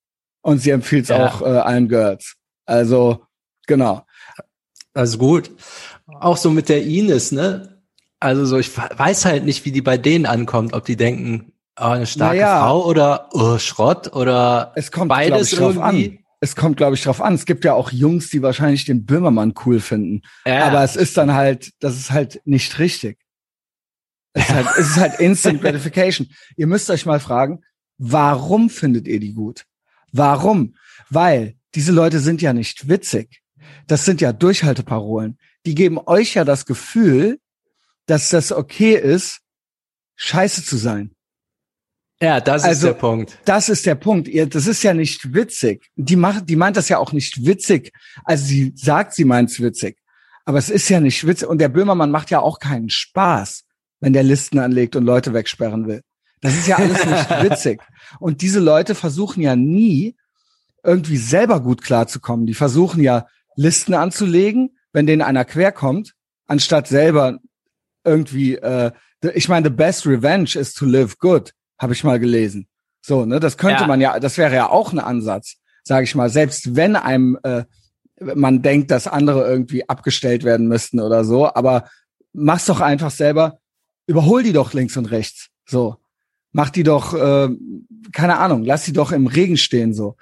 Und 0.43 0.59
sie 0.59 0.71
empfiehlt 0.71 1.05
es 1.05 1.09
Ja. 1.11 1.27
auch 1.27 1.43
äh, 1.43 1.47
allen 1.47 1.89
Girls. 1.89 2.37
Also, 2.67 3.27
genau. 3.67 4.05
Also 4.95 5.19
gut. 5.19 5.51
Auch 6.07 6.37
so 6.37 6.51
mit 6.51 6.69
der 6.69 6.83
Ines, 6.85 7.33
ne? 7.33 7.83
Also 8.19 8.45
so, 8.45 8.59
ich 8.59 8.77
weiß 8.77 9.25
halt 9.25 9.45
nicht, 9.45 9.65
wie 9.65 9.73
die 9.73 9.81
bei 9.83 9.97
denen 9.97 10.27
ankommt, 10.27 10.73
ob 10.75 10.85
die 10.85 10.97
denken, 10.97 11.53
oh, 11.79 11.85
eine 11.85 12.07
starke 12.07 12.37
Naja. 12.37 12.61
Frau 12.61 12.85
oder 12.87 13.29
oh, 13.33 13.59
Schrott 13.59 14.15
oder 14.15 14.73
Es 14.75 14.91
kommt, 14.93 15.09
beides 15.09 15.53
ich, 15.53 15.59
drauf 15.59 15.77
irgendwie. 15.77 16.11
an. 16.11 16.19
Es 16.41 16.57
kommt, 16.57 16.77
glaube 16.79 16.97
ich, 16.97 17.03
drauf 17.03 17.21
an. 17.21 17.35
Es 17.35 17.45
gibt 17.45 17.65
ja 17.65 17.75
auch 17.75 17.91
Jungs, 17.93 18.31
die 18.31 18.43
wahrscheinlich 18.43 18.85
den 18.87 19.05
Böhmermann 19.05 19.55
cool 19.65 19.79
finden. 19.81 20.23
Ja. 20.47 20.67
Aber 20.67 20.83
es 20.83 20.97
ist 20.97 21.17
dann 21.17 21.35
halt, 21.35 21.71
das 21.81 21.97
ist 21.97 22.11
halt 22.11 22.41
nicht 22.45 22.79
richtig. 22.79 23.19
Es 24.33 24.45
ist 24.49 24.55
halt, 24.55 24.67
es 24.79 24.91
ist 24.91 24.97
halt 24.97 25.21
Instant 25.21 25.61
Gratification. 25.61 26.29
Ihr 26.57 26.67
müsst 26.67 26.89
euch 26.91 27.05
mal 27.05 27.21
fragen, 27.21 27.63
warum 27.99 28.71
findet 28.71 29.07
ihr 29.09 29.21
die 29.21 29.35
gut? 29.35 29.65
Warum? 30.13 30.77
Weil 31.09 31.55
diese 31.75 31.93
Leute 31.93 32.21
sind 32.21 32.43
ja 32.43 32.53
nicht 32.53 32.89
witzig. 32.89 33.43
Das 33.87 34.05
sind 34.05 34.21
ja 34.21 34.33
Durchhalteparolen. 34.33 35.39
Die 35.67 35.75
geben 35.75 35.99
euch 36.07 36.35
ja 36.35 36.45
das 36.45 36.67
Gefühl, 36.67 37.39
dass 38.07 38.29
das 38.31 38.51
okay 38.53 38.95
ist, 38.95 39.41
scheiße 40.17 40.65
zu 40.65 40.77
sein. 40.77 41.13
ja, 42.23 42.41
das 42.41 42.63
ist 42.63 42.69
Also- 42.69 42.87
der 42.89 42.95
Punkt. 42.95 43.39
Das 43.45 43.69
ist 43.69 43.87
der 43.87 43.95
Punkt. 43.95 44.29
Ihr, 44.29 44.47
das 44.47 44.67
ist 44.67 44.83
ja 44.83 44.93
nicht 44.95 45.33
witzig. 45.33 45.89
Die 45.97 46.17
macht, 46.17 46.49
die 46.49 46.57
meint 46.57 46.77
das 46.77 46.89
ja 46.89 46.99
auch 46.99 47.13
nicht 47.13 47.47
witzig. 47.47 47.93
Also 48.25 48.45
sie 48.45 48.73
sagt, 48.77 49.15
sie 49.15 49.25
meint's 49.25 49.61
witzig. 49.61 49.97
Aber 50.45 50.59
es 50.59 50.69
ist 50.71 50.89
ja 50.89 51.01
nicht 51.01 51.27
witzig. 51.27 51.49
Und 51.49 51.59
der 51.59 51.69
Böhmermann 51.69 52.11
macht 52.11 52.31
ja 52.31 52.41
auch 52.41 52.59
keinen 52.59 52.91
Spaß, 52.91 53.65
wenn 54.01 54.13
der 54.13 54.23
Listen 54.23 54.59
anlegt 54.59 54.97
und 54.97 55.05
Leute 55.05 55.33
wegsperren 55.33 55.87
will. 55.87 56.03
Das 56.43 56.55
ist 56.55 56.67
ja 56.67 56.77
alles 56.77 57.05
nicht 57.05 57.31
witzig. 57.51 57.81
Und 58.19 58.43
diese 58.43 58.61
Leute 58.61 58.95
versuchen 58.95 59.43
ja 59.43 59.57
nie, 59.57 60.17
irgendwie 60.83 61.19
selber 61.19 61.61
gut 61.61 61.83
klarzukommen. 61.83 62.47
Die 62.47 62.55
versuchen 62.55 63.03
ja, 63.03 63.27
Listen 63.57 63.95
anzulegen, 63.95 64.79
wenn 64.93 65.07
denen 65.07 65.23
einer 65.23 65.45
querkommt, 65.45 66.15
anstatt 66.47 66.89
selber 66.89 67.39
irgendwie, 68.05 68.55
äh, 68.55 68.93
ich 69.35 69.49
meine, 69.49 69.69
the 69.69 69.75
best 69.75 70.07
revenge 70.07 70.57
is 70.59 70.73
to 70.73 70.87
live 70.87 71.19
good, 71.19 71.53
habe 71.79 71.93
ich 71.93 72.03
mal 72.05 72.19
gelesen. 72.19 72.67
So, 73.03 73.27
ne, 73.27 73.41
das 73.41 73.59
könnte 73.59 73.83
Ja. 73.83 73.87
man 73.87 74.01
ja, 74.01 74.19
das 74.19 74.39
wäre 74.39 74.55
ja 74.55 74.69
auch 74.69 74.93
ein 74.93 74.99
Ansatz, 74.99 75.57
sage 75.85 76.05
ich 76.05 76.15
mal, 76.15 76.31
selbst 76.31 76.77
wenn 76.77 76.97
einem 76.97 77.39
äh, 77.43 77.65
man 78.21 78.63
denkt, 78.63 78.91
dass 78.91 79.07
andere 79.07 79.49
irgendwie 79.49 79.89
abgestellt 79.89 80.45
werden 80.45 80.69
müssten 80.69 81.01
oder 81.01 81.25
so, 81.25 81.53
aber 81.53 81.89
mach's 82.33 82.67
doch 82.67 82.81
einfach 82.81 83.11
selber, 83.11 83.59
überhol 84.07 84.43
die 84.43 84.53
doch 84.53 84.73
links 84.75 84.97
und 84.97 85.07
rechts. 85.07 85.49
So. 85.67 85.97
Mach 86.53 86.71
die 86.71 86.83
doch, 86.83 87.15
äh, 87.15 87.49
keine 88.13 88.39
Ahnung, 88.39 88.65
lass 88.65 88.85
die 88.85 88.93
doch 88.93 89.13
im 89.13 89.27
Regen 89.27 89.57
stehen 89.57 89.95
so. 89.95 90.17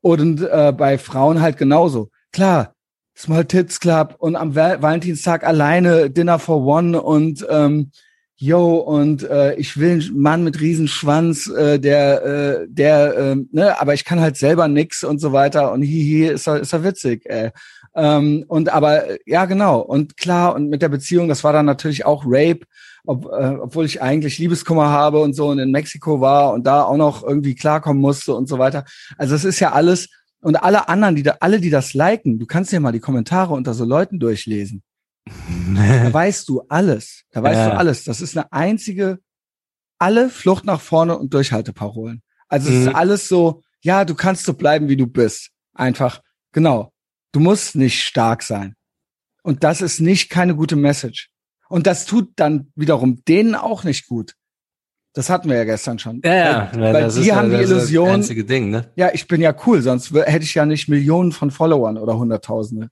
Und 0.00 0.40
äh, 0.42 0.72
bei 0.76 0.98
Frauen 0.98 1.40
halt 1.40 1.56
genauso. 1.56 2.10
Klar, 2.32 2.74
Small 3.16 3.44
Tits 3.44 3.78
Club 3.78 4.16
und 4.18 4.36
am 4.36 4.54
Val 4.54 4.82
Valentinstag 4.82 5.44
alleine 5.44 6.10
Dinner 6.10 6.38
for 6.38 6.64
One 6.64 7.00
und 7.00 7.46
ähm, 7.50 7.90
yo 8.36 8.76
und 8.76 9.22
äh, 9.22 9.54
ich 9.54 9.78
will 9.78 10.00
einen 10.00 10.18
Mann 10.18 10.44
mit 10.44 10.60
Riesenschwanz, 10.60 11.46
äh, 11.46 11.78
der, 11.78 12.24
äh, 12.24 12.66
der, 12.68 13.16
äh, 13.16 13.36
ne, 13.52 13.80
aber 13.80 13.94
ich 13.94 14.04
kann 14.04 14.20
halt 14.20 14.36
selber 14.36 14.66
nix 14.66 15.04
und 15.04 15.20
so 15.20 15.32
weiter 15.32 15.72
und 15.72 15.82
hihi, 15.82 16.26
ist 16.26 16.48
er, 16.48 16.60
ist 16.60 16.72
er 16.72 16.82
witzig, 16.82 17.22
ey. 17.26 17.50
Ähm, 17.94 18.44
und 18.48 18.70
aber 18.70 19.04
ja 19.26 19.44
genau 19.44 19.80
und 19.80 20.16
klar 20.16 20.54
und 20.54 20.68
mit 20.68 20.82
der 20.82 20.88
Beziehung, 20.88 21.28
das 21.28 21.44
war 21.44 21.52
dann 21.52 21.66
natürlich 21.66 22.06
auch 22.06 22.24
Rape, 22.26 22.66
ob, 23.04 23.26
äh, 23.26 23.56
obwohl 23.60 23.84
ich 23.84 24.00
eigentlich 24.02 24.38
Liebeskummer 24.38 24.88
habe 24.88 25.20
und 25.20 25.34
so 25.34 25.48
und 25.48 25.58
in 25.58 25.70
Mexiko 25.70 26.20
war 26.20 26.52
und 26.52 26.64
da 26.66 26.84
auch 26.84 26.96
noch 26.96 27.22
irgendwie 27.24 27.54
klarkommen 27.54 28.00
musste 28.00 28.34
und 28.34 28.48
so 28.48 28.58
weiter. 28.58 28.84
Also 29.18 29.34
es 29.34 29.44
ist 29.44 29.60
ja 29.60 29.72
alles 29.72 30.08
und 30.40 30.56
alle 30.56 30.88
anderen, 30.88 31.14
die 31.16 31.22
da, 31.22 31.36
alle, 31.40 31.60
die 31.60 31.70
das 31.70 31.94
liken, 31.94 32.38
du 32.38 32.46
kannst 32.46 32.72
dir 32.72 32.80
mal 32.80 32.92
die 32.92 33.00
Kommentare 33.00 33.54
unter 33.54 33.74
so 33.74 33.84
Leuten 33.84 34.18
durchlesen. 34.18 34.82
Da 35.26 36.12
weißt 36.12 36.48
du 36.48 36.62
alles. 36.68 37.22
Da 37.30 37.42
weißt 37.42 37.56
Ja. 37.58 37.70
du 37.70 37.76
alles. 37.78 38.04
Das 38.04 38.20
ist 38.20 38.36
eine 38.36 38.52
einzige, 38.52 39.18
alle 39.98 40.28
Flucht 40.30 40.64
nach 40.64 40.80
vorne 40.80 41.16
und 41.16 41.32
Durchhalteparolen. 41.32 42.22
Also 42.48 42.70
es 42.70 42.74
Mhm. 42.74 42.88
ist 42.88 42.94
alles 42.94 43.28
so, 43.28 43.62
ja, 43.82 44.04
du 44.04 44.14
kannst 44.14 44.44
so 44.44 44.54
bleiben, 44.54 44.88
wie 44.88 44.96
du 44.96 45.06
bist. 45.06 45.50
Einfach, 45.74 46.20
genau. 46.52 46.92
Du 47.32 47.40
musst 47.40 47.76
nicht 47.76 48.02
stark 48.02 48.42
sein. 48.42 48.74
Und 49.42 49.64
das 49.64 49.80
ist 49.80 50.00
nicht 50.00 50.28
keine 50.28 50.54
gute 50.54 50.76
Message. 50.76 51.30
Und 51.72 51.86
das 51.86 52.04
tut 52.04 52.32
dann 52.36 52.70
wiederum 52.76 53.24
denen 53.24 53.54
auch 53.54 53.82
nicht 53.82 54.06
gut. 54.06 54.34
Das 55.14 55.30
hatten 55.30 55.48
wir 55.48 55.56
ja 55.56 55.64
gestern 55.64 55.98
schon. 55.98 56.20
Ja, 56.22 56.34
ja, 56.34 56.70
Weil, 56.74 56.92
weil 56.94 57.08
die 57.10 57.20
ist 57.20 57.32
haben 57.32 57.48
die 57.48 57.56
ist 57.56 57.70
das 57.70 57.78
Illusion, 57.78 58.08
einzige 58.10 58.44
Ding, 58.44 58.68
ne? 58.70 58.90
ja, 58.94 59.08
ich 59.14 59.26
bin 59.26 59.40
ja 59.40 59.54
cool, 59.66 59.80
sonst 59.80 60.12
hätte 60.12 60.44
ich 60.44 60.54
ja 60.54 60.66
nicht 60.66 60.88
Millionen 60.88 61.32
von 61.32 61.50
Followern 61.50 61.96
oder 61.96 62.18
Hunderttausende. 62.18 62.88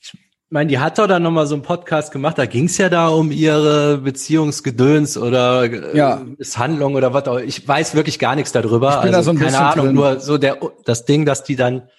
Ich 0.00 0.14
meine, 0.48 0.68
die 0.70 0.78
hat 0.78 0.98
doch 0.98 1.06
dann 1.06 1.22
nochmal 1.22 1.46
so 1.46 1.54
einen 1.54 1.62
Podcast 1.64 2.12
gemacht, 2.12 2.38
da 2.38 2.46
ging's 2.46 2.78
ja 2.78 2.88
da 2.88 3.08
um 3.08 3.30
ihre 3.30 3.98
Beziehungsgedöns 3.98 5.18
oder 5.18 5.64
äh, 5.64 5.96
Ja. 5.98 6.22
Misshandlung 6.38 6.94
oder 6.94 7.12
was 7.12 7.28
auch. 7.28 7.40
Ich 7.40 7.68
weiß 7.68 7.94
wirklich 7.94 8.18
gar 8.18 8.36
nichts 8.36 8.52
darüber. 8.52 8.96
Ich 8.96 9.02
bin 9.02 9.12
da 9.12 9.18
also 9.18 9.32
so 9.32 9.36
ein 9.36 9.38
keine 9.38 9.50
bisschen 9.50 9.64
Ahnung, 9.66 9.86
drin. 9.86 9.94
nur 9.96 10.20
so 10.20 10.38
der 10.38 10.58
das 10.86 11.04
Ding, 11.04 11.26
dass 11.26 11.44
die 11.44 11.56
dann, 11.56 11.90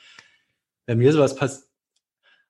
wenn 0.88 0.98
mir 0.98 1.14
sowas 1.14 1.36
passiert, 1.36 1.67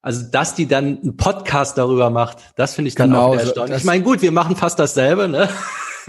also 0.07 0.25
dass 0.31 0.55
die 0.55 0.67
dann 0.67 0.99
einen 1.01 1.17
Podcast 1.17 1.77
darüber 1.77 2.09
macht, 2.09 2.37
das 2.55 2.73
finde 2.75 2.87
ich 2.87 2.95
dann 2.95 3.09
Genau, 3.09 3.27
auch 3.27 3.33
so- 3.33 3.39
erstaunlich. 3.41 3.77
Ich 3.79 3.83
meine, 3.83 4.03
gut, 4.03 4.21
wir 4.21 4.31
machen 4.31 4.55
fast 4.55 4.79
dasselbe, 4.79 5.27
ne? 5.27 5.49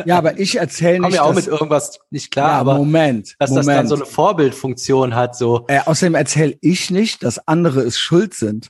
Ja, 0.06 0.16
aber 0.18 0.38
ich 0.38 0.56
erzähle 0.56 1.00
nicht, 1.00 1.14
ja 1.16 1.22
auch 1.22 1.34
dass, 1.34 1.46
mit 1.46 1.46
irgendwas 1.48 1.98
nicht 2.11 2.30
klar, 2.30 2.50
ja, 2.52 2.58
aber 2.61 2.74
Moment, 2.74 3.34
dass 3.40 3.50
Moment. 3.50 3.66
das 3.68 3.74
dann 3.74 3.88
so 3.88 3.96
eine 3.96 4.06
Vorbildfunktion 4.06 5.16
hat, 5.16 5.34
so. 5.37 5.64
äh, 5.66 5.80
außerdem 5.84 6.14
erzähle 6.14 6.56
ich 6.61 6.92
nicht, 6.92 7.24
dass 7.24 7.48
andere 7.48 7.80
es 7.80 7.98
schuld 7.98 8.34
sind, 8.34 8.68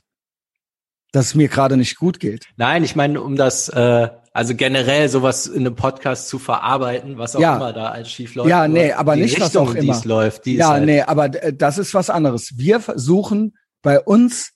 dass 1.11 1.27
es 1.27 1.35
mir 1.35 1.47
gerade 1.47 1.77
nicht 1.77 1.97
gut 1.97 2.19
geht. 2.19 2.47
Nein, 2.57 2.83
ich 2.83 2.95
meine, 2.95 3.21
um 3.21 3.35
das, 3.35 3.69
äh, 3.69 4.09
also 4.33 4.55
generell 4.55 5.07
sowas 5.09 5.45
in 5.45 5.67
einem 5.67 5.75
Podcast 5.75 6.27
zu 6.29 6.39
verarbeiten, 6.39 7.19
was 7.19 7.35
auch 7.35 7.39
Ja. 7.39 7.57
immer 7.57 7.73
da 7.73 7.89
als 7.89 8.09
schief 8.11 8.33
läuft. 8.33 8.49
Ja, 8.49 8.67
nee, 8.67 8.91
aber 8.93 9.15
nicht, 9.15 9.39
was 9.39 9.49
Richtung, 9.49 9.67
auch 9.69 9.73
die 9.75 9.87
immer. 9.87 10.01
läuft, 10.05 10.47
ja, 10.47 10.69
halt, 10.69 10.85
nee, 10.85 11.03
aber 11.03 11.25
äh, 11.43 11.53
das 11.53 11.77
ist 11.77 11.93
was 11.93 12.09
anderes. 12.09 12.57
Wir 12.57 12.79
versuchen 12.79 13.55
bei 13.83 13.99
uns, 13.99 14.53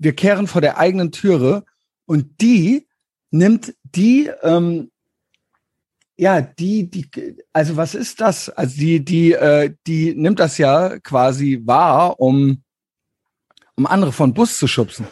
wir 0.00 0.16
kehren 0.16 0.46
vor 0.46 0.62
der 0.62 0.78
eigenen 0.78 1.12
Türe 1.12 1.64
und 2.06 2.40
die 2.40 2.88
nimmt 3.30 3.74
die, 3.82 4.30
ähm, 4.42 4.90
ja, 6.16 6.40
die, 6.40 6.90
die, 6.90 7.36
also 7.52 7.76
was 7.76 7.94
ist 7.94 8.20
das? 8.20 8.48
Also 8.48 8.76
die, 8.76 9.04
die, 9.04 9.32
äh, 9.32 9.74
die 9.86 10.14
nimmt 10.14 10.40
das 10.40 10.58
ja 10.58 10.98
quasi 11.00 11.60
wahr, 11.64 12.18
um, 12.18 12.62
um 13.76 13.86
andere 13.86 14.12
von 14.12 14.32
Bus 14.32 14.58
zu 14.58 14.66
schubsen. 14.66 15.06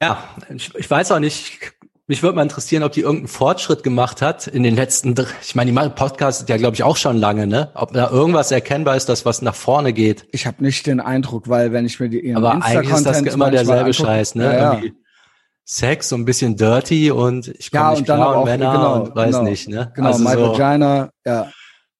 ja, 0.00 0.36
ich, 0.54 0.72
ich 0.74 0.90
weiß 0.90 1.10
auch 1.10 1.18
nicht, 1.18 1.74
mich 2.08 2.22
würde 2.22 2.36
mal 2.36 2.42
interessieren, 2.42 2.82
ob 2.84 2.92
die 2.92 3.00
irgendeinen 3.00 3.28
Fortschritt 3.28 3.82
gemacht 3.82 4.22
hat 4.22 4.46
in 4.46 4.62
den 4.62 4.76
letzten, 4.76 5.14
ich 5.42 5.54
meine, 5.54 5.70
die 5.70 5.74
machen 5.74 5.94
Podcast 5.94 6.48
ja, 6.48 6.56
glaube 6.56 6.74
ich, 6.76 6.82
auch 6.84 6.96
schon 6.96 7.16
lange, 7.16 7.46
ne? 7.46 7.70
Ob 7.74 7.92
da 7.92 8.10
irgendwas 8.10 8.52
erkennbar 8.52 8.96
ist, 8.96 9.08
das 9.08 9.24
was 9.26 9.42
nach 9.42 9.54
vorne 9.56 9.92
geht. 9.92 10.26
Ich 10.30 10.46
habe 10.46 10.62
nicht 10.62 10.86
den 10.86 11.00
Eindruck, 11.00 11.48
weil 11.48 11.72
wenn 11.72 11.84
ich 11.84 11.98
mir 11.98 12.08
die 12.08 12.20
ihren 12.20 12.36
Aber 12.36 12.64
eigentlich 12.64 12.94
ist 12.94 13.06
das 13.06 13.20
immer 13.22 13.50
derselbe 13.50 13.86
angucke- 13.90 13.94
Scheiß, 13.94 14.34
ne? 14.36 14.44
Ja, 14.44 14.74
ja. 14.74 14.82
Sex, 15.64 16.10
so 16.10 16.16
ein 16.16 16.24
bisschen 16.24 16.56
dirty 16.56 17.10
und 17.10 17.48
ich 17.48 17.72
komme 17.72 17.82
Ja, 17.82 17.90
nicht 17.90 17.98
und 18.00 18.04
klar 18.04 18.38
und 18.38 18.44
Männer 18.44 18.72
genau, 18.72 19.02
und 19.02 19.16
weiß 19.16 19.30
genau. 19.38 19.42
nicht, 19.42 19.68
ne? 19.68 19.90
Genau, 19.96 20.08
also 20.08 20.22
My 20.22 20.34
so, 20.34 20.52
Vagina, 20.56 21.10
ja. 21.24 21.50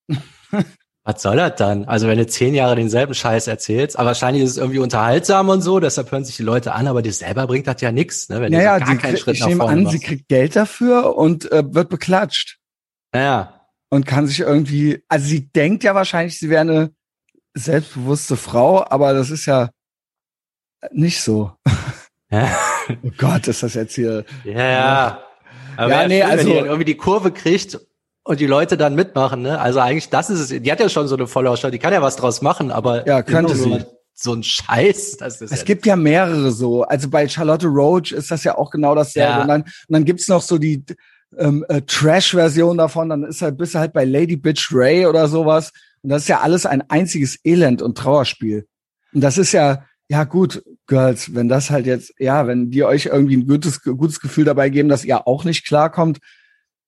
Was 1.09 1.21
soll 1.21 1.37
das 1.37 1.55
dann? 1.55 1.85
Also 1.85 2.07
wenn 2.07 2.17
du 2.17 2.27
zehn 2.27 2.53
Jahre 2.53 2.75
denselben 2.75 3.13
Scheiß 3.13 3.47
erzählst, 3.47 3.97
aber 3.97 4.07
wahrscheinlich 4.07 4.43
ist 4.43 4.51
es 4.51 4.57
irgendwie 4.57 4.79
unterhaltsam 4.79 5.47
und 5.47 5.61
so, 5.61 5.79
deshalb 5.79 6.11
hören 6.11 6.25
sich 6.25 6.35
die 6.35 6.43
Leute 6.43 6.73
an, 6.73 6.85
aber 6.85 7.01
dir 7.01 7.13
selber 7.13 7.47
bringt 7.47 7.65
das 7.65 7.79
ja 7.79 7.93
nichts, 7.93 8.27
ne? 8.27 8.41
Wenn 8.41 8.51
du 8.51 8.57
Naja, 8.57 8.77
so 8.79 8.85
gar 8.85 8.91
die, 8.93 8.97
keinen 9.01 9.17
Schritt 9.17 9.35
ich 9.35 9.41
nach 9.41 9.47
vorne 9.51 9.71
an, 9.71 9.83
machst. 9.83 9.97
sie 9.97 10.05
kriegt 10.05 10.27
Geld 10.27 10.57
dafür 10.57 11.15
und 11.15 11.49
äh, 11.51 11.63
wird 11.73 11.87
beklatscht 11.89 12.57
Ja, 13.15 13.61
und 13.89 14.05
kann 14.05 14.27
sich 14.27 14.41
irgendwie, 14.41 15.01
also 15.07 15.25
sie 15.27 15.47
denkt 15.47 15.85
ja 15.85 15.95
wahrscheinlich, 15.95 16.37
sie 16.37 16.49
wäre 16.49 16.61
eine 16.61 16.91
selbstbewusste 17.53 18.35
Frau, 18.35 18.85
aber 18.89 19.13
das 19.13 19.29
ist 19.29 19.45
ja 19.45 19.69
nicht 20.91 21.21
so. 21.21 21.51
ja, 22.29 22.49
Oh 23.03 23.11
Gott, 23.17 23.47
ist 23.47 23.63
das 23.63 23.73
jetzt 23.75 23.95
hier. 23.95 24.25
ja. 24.43 24.51
ja. 24.53 25.23
Aber 25.77 25.91
Ja, 25.91 26.07
nee, 26.07 26.19
schön, 26.21 26.29
wenn 26.31 26.37
also- 26.39 26.49
die 26.49 26.55
dann 26.55 26.65
irgendwie 26.65 26.85
die 26.85 26.97
Kurve 26.97 27.31
kriegt 27.31 27.79
und 28.27 28.39
die 28.41 28.45
Leute 28.45 28.77
dann 28.77 28.93
mitmachen, 28.93 29.41
ne? 29.41 29.59
Also 29.59 29.79
eigentlich, 29.79 30.09
das 30.09 30.29
ist 30.29 30.51
es. 30.51 30.61
Die 30.61 30.71
hat 30.71 30.79
ja 30.79 30.89
schon 30.89 31.07
so 31.07 31.15
eine 31.15 31.27
Follower, 31.27 31.71
die 31.71 31.79
kann 31.79 31.93
ja 31.93 32.01
was 32.01 32.17
draus 32.17 32.41
machen, 32.41 32.71
aber 32.71 33.07
Ja, 33.07 33.23
könnte 33.23 33.55
sie. 33.55 33.85
So 34.19 34.33
ein 34.33 34.41
Scheiß, 34.41 35.17
das 35.17 35.41
ist 35.41 35.51
Es 35.51 35.59
ja 35.59 35.65
gibt 35.65 35.85
ja 35.85 35.95
mehrere 35.95 36.51
so. 36.51 36.83
Also 36.83 37.07
bei 37.07 37.27
Charlotte 37.27 37.67
Roach 37.67 38.11
ist 38.11 38.31
das 38.31 38.43
ja 38.43 38.57
auch 38.57 38.71
genau 38.71 38.95
dasselbe. 38.95 39.29
Ja. 39.29 39.41
Und 39.43 39.47
dann, 39.47 39.61
und 39.61 39.71
dann 39.89 40.05
gibt's 40.05 40.27
noch 40.27 40.41
so 40.41 40.57
die 40.57 40.83
ähm, 41.37 41.63
äh, 41.69 41.81
Trash-Version 41.83 42.79
davon. 42.79 43.09
Dann 43.09 43.23
ist 43.23 43.43
halt, 43.43 43.57
bist 43.57 43.75
du 43.75 43.79
halt 43.79 43.93
bei 43.93 44.05
Lady 44.05 44.35
Bitch 44.35 44.69
Ray 44.73 45.05
oder 45.05 45.27
sowas. 45.27 45.71
Und 46.01 46.09
das 46.09 46.23
ist 46.23 46.29
ja 46.29 46.41
alles 46.41 46.65
ein 46.65 46.81
einziges 46.89 47.37
Elend 47.45 47.83
und 47.83 47.95
Trauerspiel. 47.95 48.67
Und 49.13 49.21
das 49.21 49.37
ist 49.37 49.51
ja, 49.51 49.85
ja 50.09 50.23
gut, 50.23 50.63
Girls, 50.87 51.35
wenn 51.35 51.47
das 51.47 51.69
halt 51.69 51.85
jetzt, 51.85 52.13
ja, 52.17 52.47
wenn 52.47 52.71
die 52.71 52.83
euch 52.83 53.05
irgendwie 53.05 53.37
ein 53.37 53.47
gutes, 53.47 53.83
gutes 53.83 54.19
Gefühl 54.19 54.45
dabei 54.45 54.69
geben, 54.69 54.89
dass 54.89 55.05
ihr 55.05 55.27
auch 55.27 55.43
nicht 55.43 55.65
klarkommt, 55.65 56.17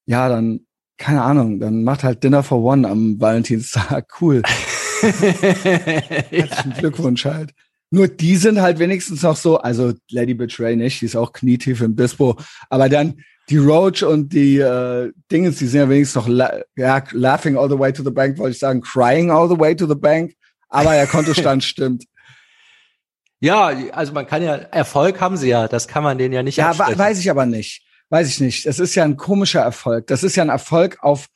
ja, 0.07 0.27
dann, 0.29 0.65
keine 0.99 1.23
Ahnung, 1.23 1.59
dann 1.59 1.83
macht 1.83 2.03
halt 2.03 2.23
Dinner 2.23 2.43
for 2.43 2.61
One 2.63 2.87
am 2.87 3.19
Valentinstag. 3.19 4.07
Cool. 4.21 4.43
Herzlichen 5.01 6.73
Glückwunsch 6.77 7.23
halt. 7.23 7.53
Nur 7.89 8.09
die 8.09 8.35
sind 8.35 8.61
halt 8.61 8.77
wenigstens 8.79 9.23
noch 9.23 9.37
so, 9.37 9.57
also 9.57 9.93
Lady 10.11 10.33
Betray 10.33 10.75
nicht, 10.75 11.01
die 11.01 11.05
ist 11.05 11.15
auch 11.15 11.31
knietief 11.31 11.81
im 11.81 11.95
Bispo, 11.95 12.37
aber 12.69 12.89
dann 12.89 13.21
die 13.49 13.57
Roach 13.57 14.03
und 14.03 14.33
die 14.33 14.57
äh, 14.57 15.11
Dingens, 15.31 15.57
die 15.57 15.67
sind 15.67 15.79
ja 15.79 15.89
wenigstens 15.89 16.15
noch 16.15 16.27
la 16.27 16.59
ja, 16.75 17.01
laughing 17.11 17.57
all 17.57 17.69
the 17.69 17.79
way 17.79 17.93
to 17.93 18.03
the 18.03 18.11
bank, 18.11 18.37
wollte 18.37 18.51
ich 18.51 18.59
sagen, 18.59 18.81
crying 18.81 19.31
all 19.31 19.47
the 19.47 19.57
way 19.57 19.73
to 19.73 19.87
the 19.87 19.95
bank, 19.95 20.33
aber 20.67 20.91
der 20.91 21.07
Kontostand 21.07 21.63
stimmt. 21.63 22.03
Ja, 23.39 23.71
also 23.93 24.11
man 24.11 24.27
kann 24.27 24.43
ja, 24.43 24.55
Erfolg 24.55 25.21
haben 25.21 25.37
sie 25.37 25.47
ja, 25.47 25.69
das 25.69 25.87
kann 25.87 26.03
man 26.03 26.17
denen 26.17 26.33
ja 26.33 26.43
nicht 26.43 26.57
Ja, 26.57 26.77
weiß 26.77 27.19
ich 27.19 27.31
aber 27.31 27.45
nicht. 27.45 27.88
Weiß 28.09 28.27
ich 28.27 28.39
nicht. 28.39 28.65
Das 28.65 28.79
ist 28.79 28.95
ja 28.95 29.03
ein 29.03 29.17
komischer 29.17 29.61
Erfolg. 29.61 30.07
Das 30.07 30.23
ist 30.23 30.35
ja 30.35 30.43
ein 30.43 30.49
Erfolg 30.49 30.97
auf, 31.01 31.27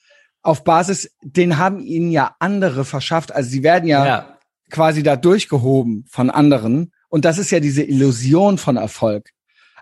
auf 0.41 0.63
Basis, 0.63 1.11
den 1.21 1.57
haben 1.57 1.79
ihnen 1.79 2.11
ja 2.11 2.35
andere 2.39 2.85
verschafft. 2.85 3.31
Also 3.31 3.49
sie 3.49 3.63
werden 3.63 3.87
ja, 3.87 4.05
ja. 4.05 4.37
quasi 4.69 5.03
da 5.03 5.15
durchgehoben 5.15 6.05
von 6.09 6.29
anderen. 6.29 6.91
Und 7.09 7.25
das 7.25 7.37
ist 7.37 7.51
ja 7.51 7.59
diese 7.59 7.83
Illusion 7.83 8.57
von 8.57 8.77
Erfolg. 8.77 9.29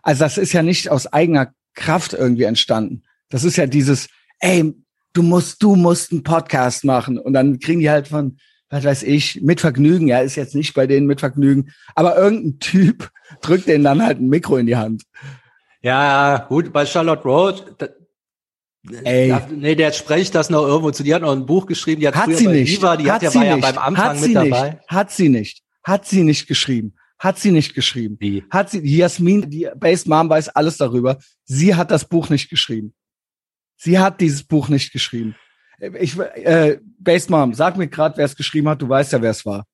Also 0.04 0.24
das 0.24 0.38
ist 0.38 0.54
ja 0.54 0.64
nicht 0.64 0.90
aus 0.90 1.08
eigener 1.08 1.54
Kraft 1.76 2.14
irgendwie 2.14 2.44
entstanden. 2.44 3.04
Das 3.30 3.44
ist 3.44 3.56
ja 3.56 3.68
dieses, 3.68 4.08
ey, 4.40 4.74
du 5.14 5.24
musst, 5.24 5.64
du 5.64 5.76
musst 5.76 6.12
einen 6.12 6.24
Podcast 6.24 6.84
machen. 6.84 7.18
Und 7.18 7.34
dann 7.34 7.60
kriegen 7.60 7.80
die 7.80 7.90
halt 7.90 8.10
von, 8.10 8.38
was 8.70 8.84
weiß 8.84 9.04
ich, 9.04 9.42
mit 9.42 9.62
Vergnügen, 9.62 10.08
ja, 10.08 10.20
ist 10.20 10.36
jetzt 10.36 10.56
nicht 10.56 10.74
bei 10.74 10.88
denen 10.88 11.08
mit 11.08 11.20
Vergnügen, 11.20 11.72
aber 11.96 12.18
irgendein 12.18 12.60
Typ 12.60 13.12
drückt 13.42 13.68
denen 13.68 13.84
dann 13.84 14.04
halt 14.04 14.20
ein 14.20 14.30
Mikro 14.30 14.58
in 14.58 14.66
die 14.66 14.78
Hand. 14.78 15.04
Ja, 15.82 16.38
gut, 16.50 16.72
bei 16.72 16.86
Charlotte 16.86 17.24
Roach, 17.24 17.64
da, 17.78 17.88
Ey. 19.04 19.30
Da, 19.30 19.48
nee, 19.52 19.76
der 19.76 19.92
spricht 19.92 20.34
das 20.34 20.50
noch 20.50 20.66
irgendwo 20.66 20.92
zu. 20.92 21.04
Die 21.04 21.14
hat 21.14 21.22
noch 21.22 21.32
ein 21.32 21.46
Buch 21.46 21.68
geschrieben, 21.68 22.02
die 22.02 22.08
hat, 22.08 22.16
hat 22.16 22.36
sie 22.36 22.48
nicht. 22.48 22.78
Viva, 22.78 22.98
die 22.98 23.12
hat, 23.12 23.24
hat 23.24 23.34
ja, 23.34 23.40
war 23.40 23.46
ja 23.46 23.58
beim 23.58 23.78
Anfang 23.78 24.06
hat 24.06 24.22
mit 24.22 24.36
dabei. 24.36 24.70
Nicht. 24.72 24.88
Hat 24.88 25.12
sie 25.12 25.30
nicht. 25.30 25.64
Hat 25.84 26.08
sie 26.08 26.24
nicht 26.24 26.48
geschrieben. 26.48 26.96
Hat 27.20 27.38
sie 27.38 27.52
nicht 27.52 27.76
geschrieben. 27.76 28.18
Wie? 28.20 28.44
Hat 28.50 28.72
sie, 28.72 28.80
Jasmin, 28.80 29.48
die 29.48 29.70
Based 29.76 30.08
Mom 30.08 30.28
weiß 30.30 30.50
alles 30.50 30.78
darüber. 30.78 31.20
Sie 31.46 31.76
hat 31.76 31.92
das 31.92 32.06
Buch 32.06 32.30
nicht 32.30 32.50
geschrieben. 32.50 32.96
Sie 33.78 34.00
hat 34.00 34.20
dieses 34.20 34.44
Buch 34.44 34.70
nicht 34.70 34.92
geschrieben. 34.92 35.36
Ich, 36.00 36.18
äh, 36.18 36.80
Based 36.98 37.30
Mom, 37.30 37.54
sag 37.54 37.78
mir 37.78 37.88
gerade, 37.88 38.18
wer 38.18 38.26
es 38.26 38.36
geschrieben 38.36 38.70
hat. 38.70 38.82
Du 38.82 38.90
weißt 38.90 39.12
ja, 39.14 39.22
wer 39.22 39.32
es 39.32 39.46
war. 39.46 39.68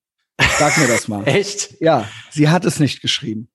Sag 0.59 0.77
mir 0.77 0.87
das 0.87 1.07
mal. 1.07 1.23
Echt? 1.25 1.79
Ja, 1.79 2.07
sie 2.29 2.49
hat 2.49 2.65
es 2.65 2.79
nicht 2.79 3.01
geschrieben. 3.01 3.49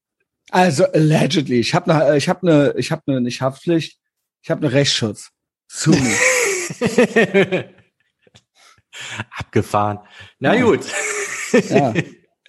Also 0.52 0.84
allegedly. 0.84 1.60
Ich 1.60 1.74
habe 1.74 1.92
eine, 1.94 2.16
ich 2.18 2.28
habe 2.28 2.46
eine, 2.46 2.74
ich 2.76 2.92
habe 2.92 3.02
eine 3.06 3.22
nicht 3.22 3.40
Haftpflicht. 3.40 3.98
Ich 4.42 4.50
habe 4.50 4.66
eine 4.66 4.74
Rechtsschutz. 4.74 5.30
Zu 5.66 5.92
Abgefahren. 9.38 10.00
Na 10.38 10.54
ja. 10.54 10.62
gut. 10.62 10.80
ja, 11.70 11.94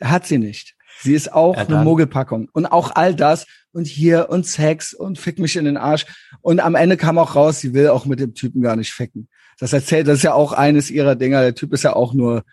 hat 0.01 0.27
sie 0.27 0.37
nicht. 0.37 0.75
Sie 0.99 1.13
ist 1.13 1.31
auch 1.31 1.55
ja, 1.55 1.65
eine 1.65 1.77
Mogelpackung. 1.85 2.49
Und 2.51 2.65
auch 2.65 2.91
all 2.93 3.15
das 3.15 3.47
und 3.71 3.87
hier 3.87 4.29
und 4.29 4.45
Sex 4.45 4.93
und 4.93 5.17
fick 5.17 5.39
mich 5.39 5.55
in 5.55 5.63
den 5.63 5.77
Arsch. 5.77 6.05
Und 6.41 6.59
am 6.59 6.75
Ende 6.75 6.97
kam 6.97 7.17
auch 7.17 7.37
raus, 7.37 7.61
sie 7.61 7.73
will 7.73 7.87
auch 7.87 8.05
mit 8.05 8.19
dem 8.19 8.33
Typen 8.33 8.61
gar 8.61 8.75
nicht 8.75 8.91
ficken. 8.91 9.29
Das 9.59 9.71
erzählt, 9.71 10.09
das 10.09 10.17
ist 10.17 10.23
ja 10.23 10.33
auch 10.33 10.51
eines 10.51 10.91
ihrer 10.91 11.15
Dinger. 11.15 11.41
Der 11.41 11.55
Typ 11.55 11.71
ist 11.71 11.83
ja 11.83 11.93
auch 11.93 12.13
nur 12.13 12.43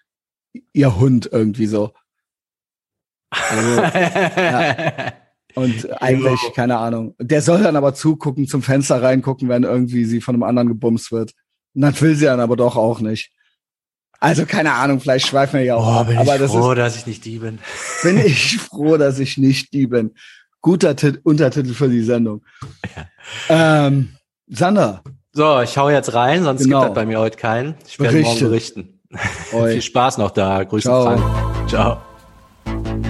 ihr 0.72 0.96
Hund 0.96 1.28
irgendwie 1.32 1.66
so. 1.66 1.92
Also, 3.32 3.80
ja. 3.80 5.12
Und 5.54 6.02
eigentlich, 6.02 6.42
jo. 6.42 6.50
keine 6.50 6.78
Ahnung. 6.78 7.14
Der 7.18 7.42
soll 7.42 7.62
dann 7.62 7.76
aber 7.76 7.94
zugucken, 7.94 8.46
zum 8.46 8.62
Fenster 8.62 9.02
reingucken, 9.02 9.48
wenn 9.48 9.64
irgendwie 9.64 10.04
sie 10.04 10.20
von 10.20 10.34
einem 10.34 10.42
anderen 10.42 10.68
gebumst 10.68 11.12
wird. 11.12 11.32
Und 11.74 11.82
dann 11.82 12.00
will 12.00 12.14
sie 12.14 12.26
dann 12.26 12.40
aber 12.40 12.56
doch 12.56 12.76
auch 12.76 13.00
nicht. 13.00 13.32
Also 14.20 14.44
keine 14.44 14.74
Ahnung, 14.74 15.00
vielleicht 15.00 15.26
schweifen 15.26 15.60
wir 15.60 15.64
ja 15.64 15.76
auch 15.76 16.02
oh. 16.02 16.04
Bin 16.04 16.18
aber 16.18 16.34
ich 16.34 16.40
das 16.42 16.50
froh, 16.50 16.72
ist, 16.72 16.78
dass 16.78 16.96
ich 16.96 17.06
nicht 17.06 17.24
die 17.24 17.38
bin. 17.38 17.58
Bin 18.02 18.18
ich 18.18 18.58
froh, 18.58 18.98
dass 18.98 19.18
ich 19.18 19.38
nicht 19.38 19.72
die 19.72 19.86
bin. 19.86 20.12
Guter 20.60 20.94
Tit 20.94 21.20
Untertitel 21.24 21.72
für 21.72 21.88
die 21.88 22.02
Sendung. 22.02 22.42
Ja. 23.48 23.86
Ähm, 23.86 24.10
Sander. 24.46 25.02
So, 25.32 25.60
ich 25.62 25.78
hau 25.78 25.88
jetzt 25.88 26.12
rein, 26.12 26.44
sonst 26.44 26.64
genau. 26.64 26.80
gibt 26.80 26.90
es 26.90 26.94
bei 26.96 27.06
mir 27.06 27.18
heute 27.18 27.38
keinen. 27.38 27.76
Ich 27.86 27.98
werde 27.98 28.20
morgen 28.20 28.40
berichten. 28.40 29.00
Viel 29.50 29.80
Spaß 29.80 30.18
noch 30.18 30.32
da. 30.32 30.64
Grüße 30.64 30.82
Ciao. 30.82 31.04
Frank. 31.04 31.68
Ciao. 31.68 33.09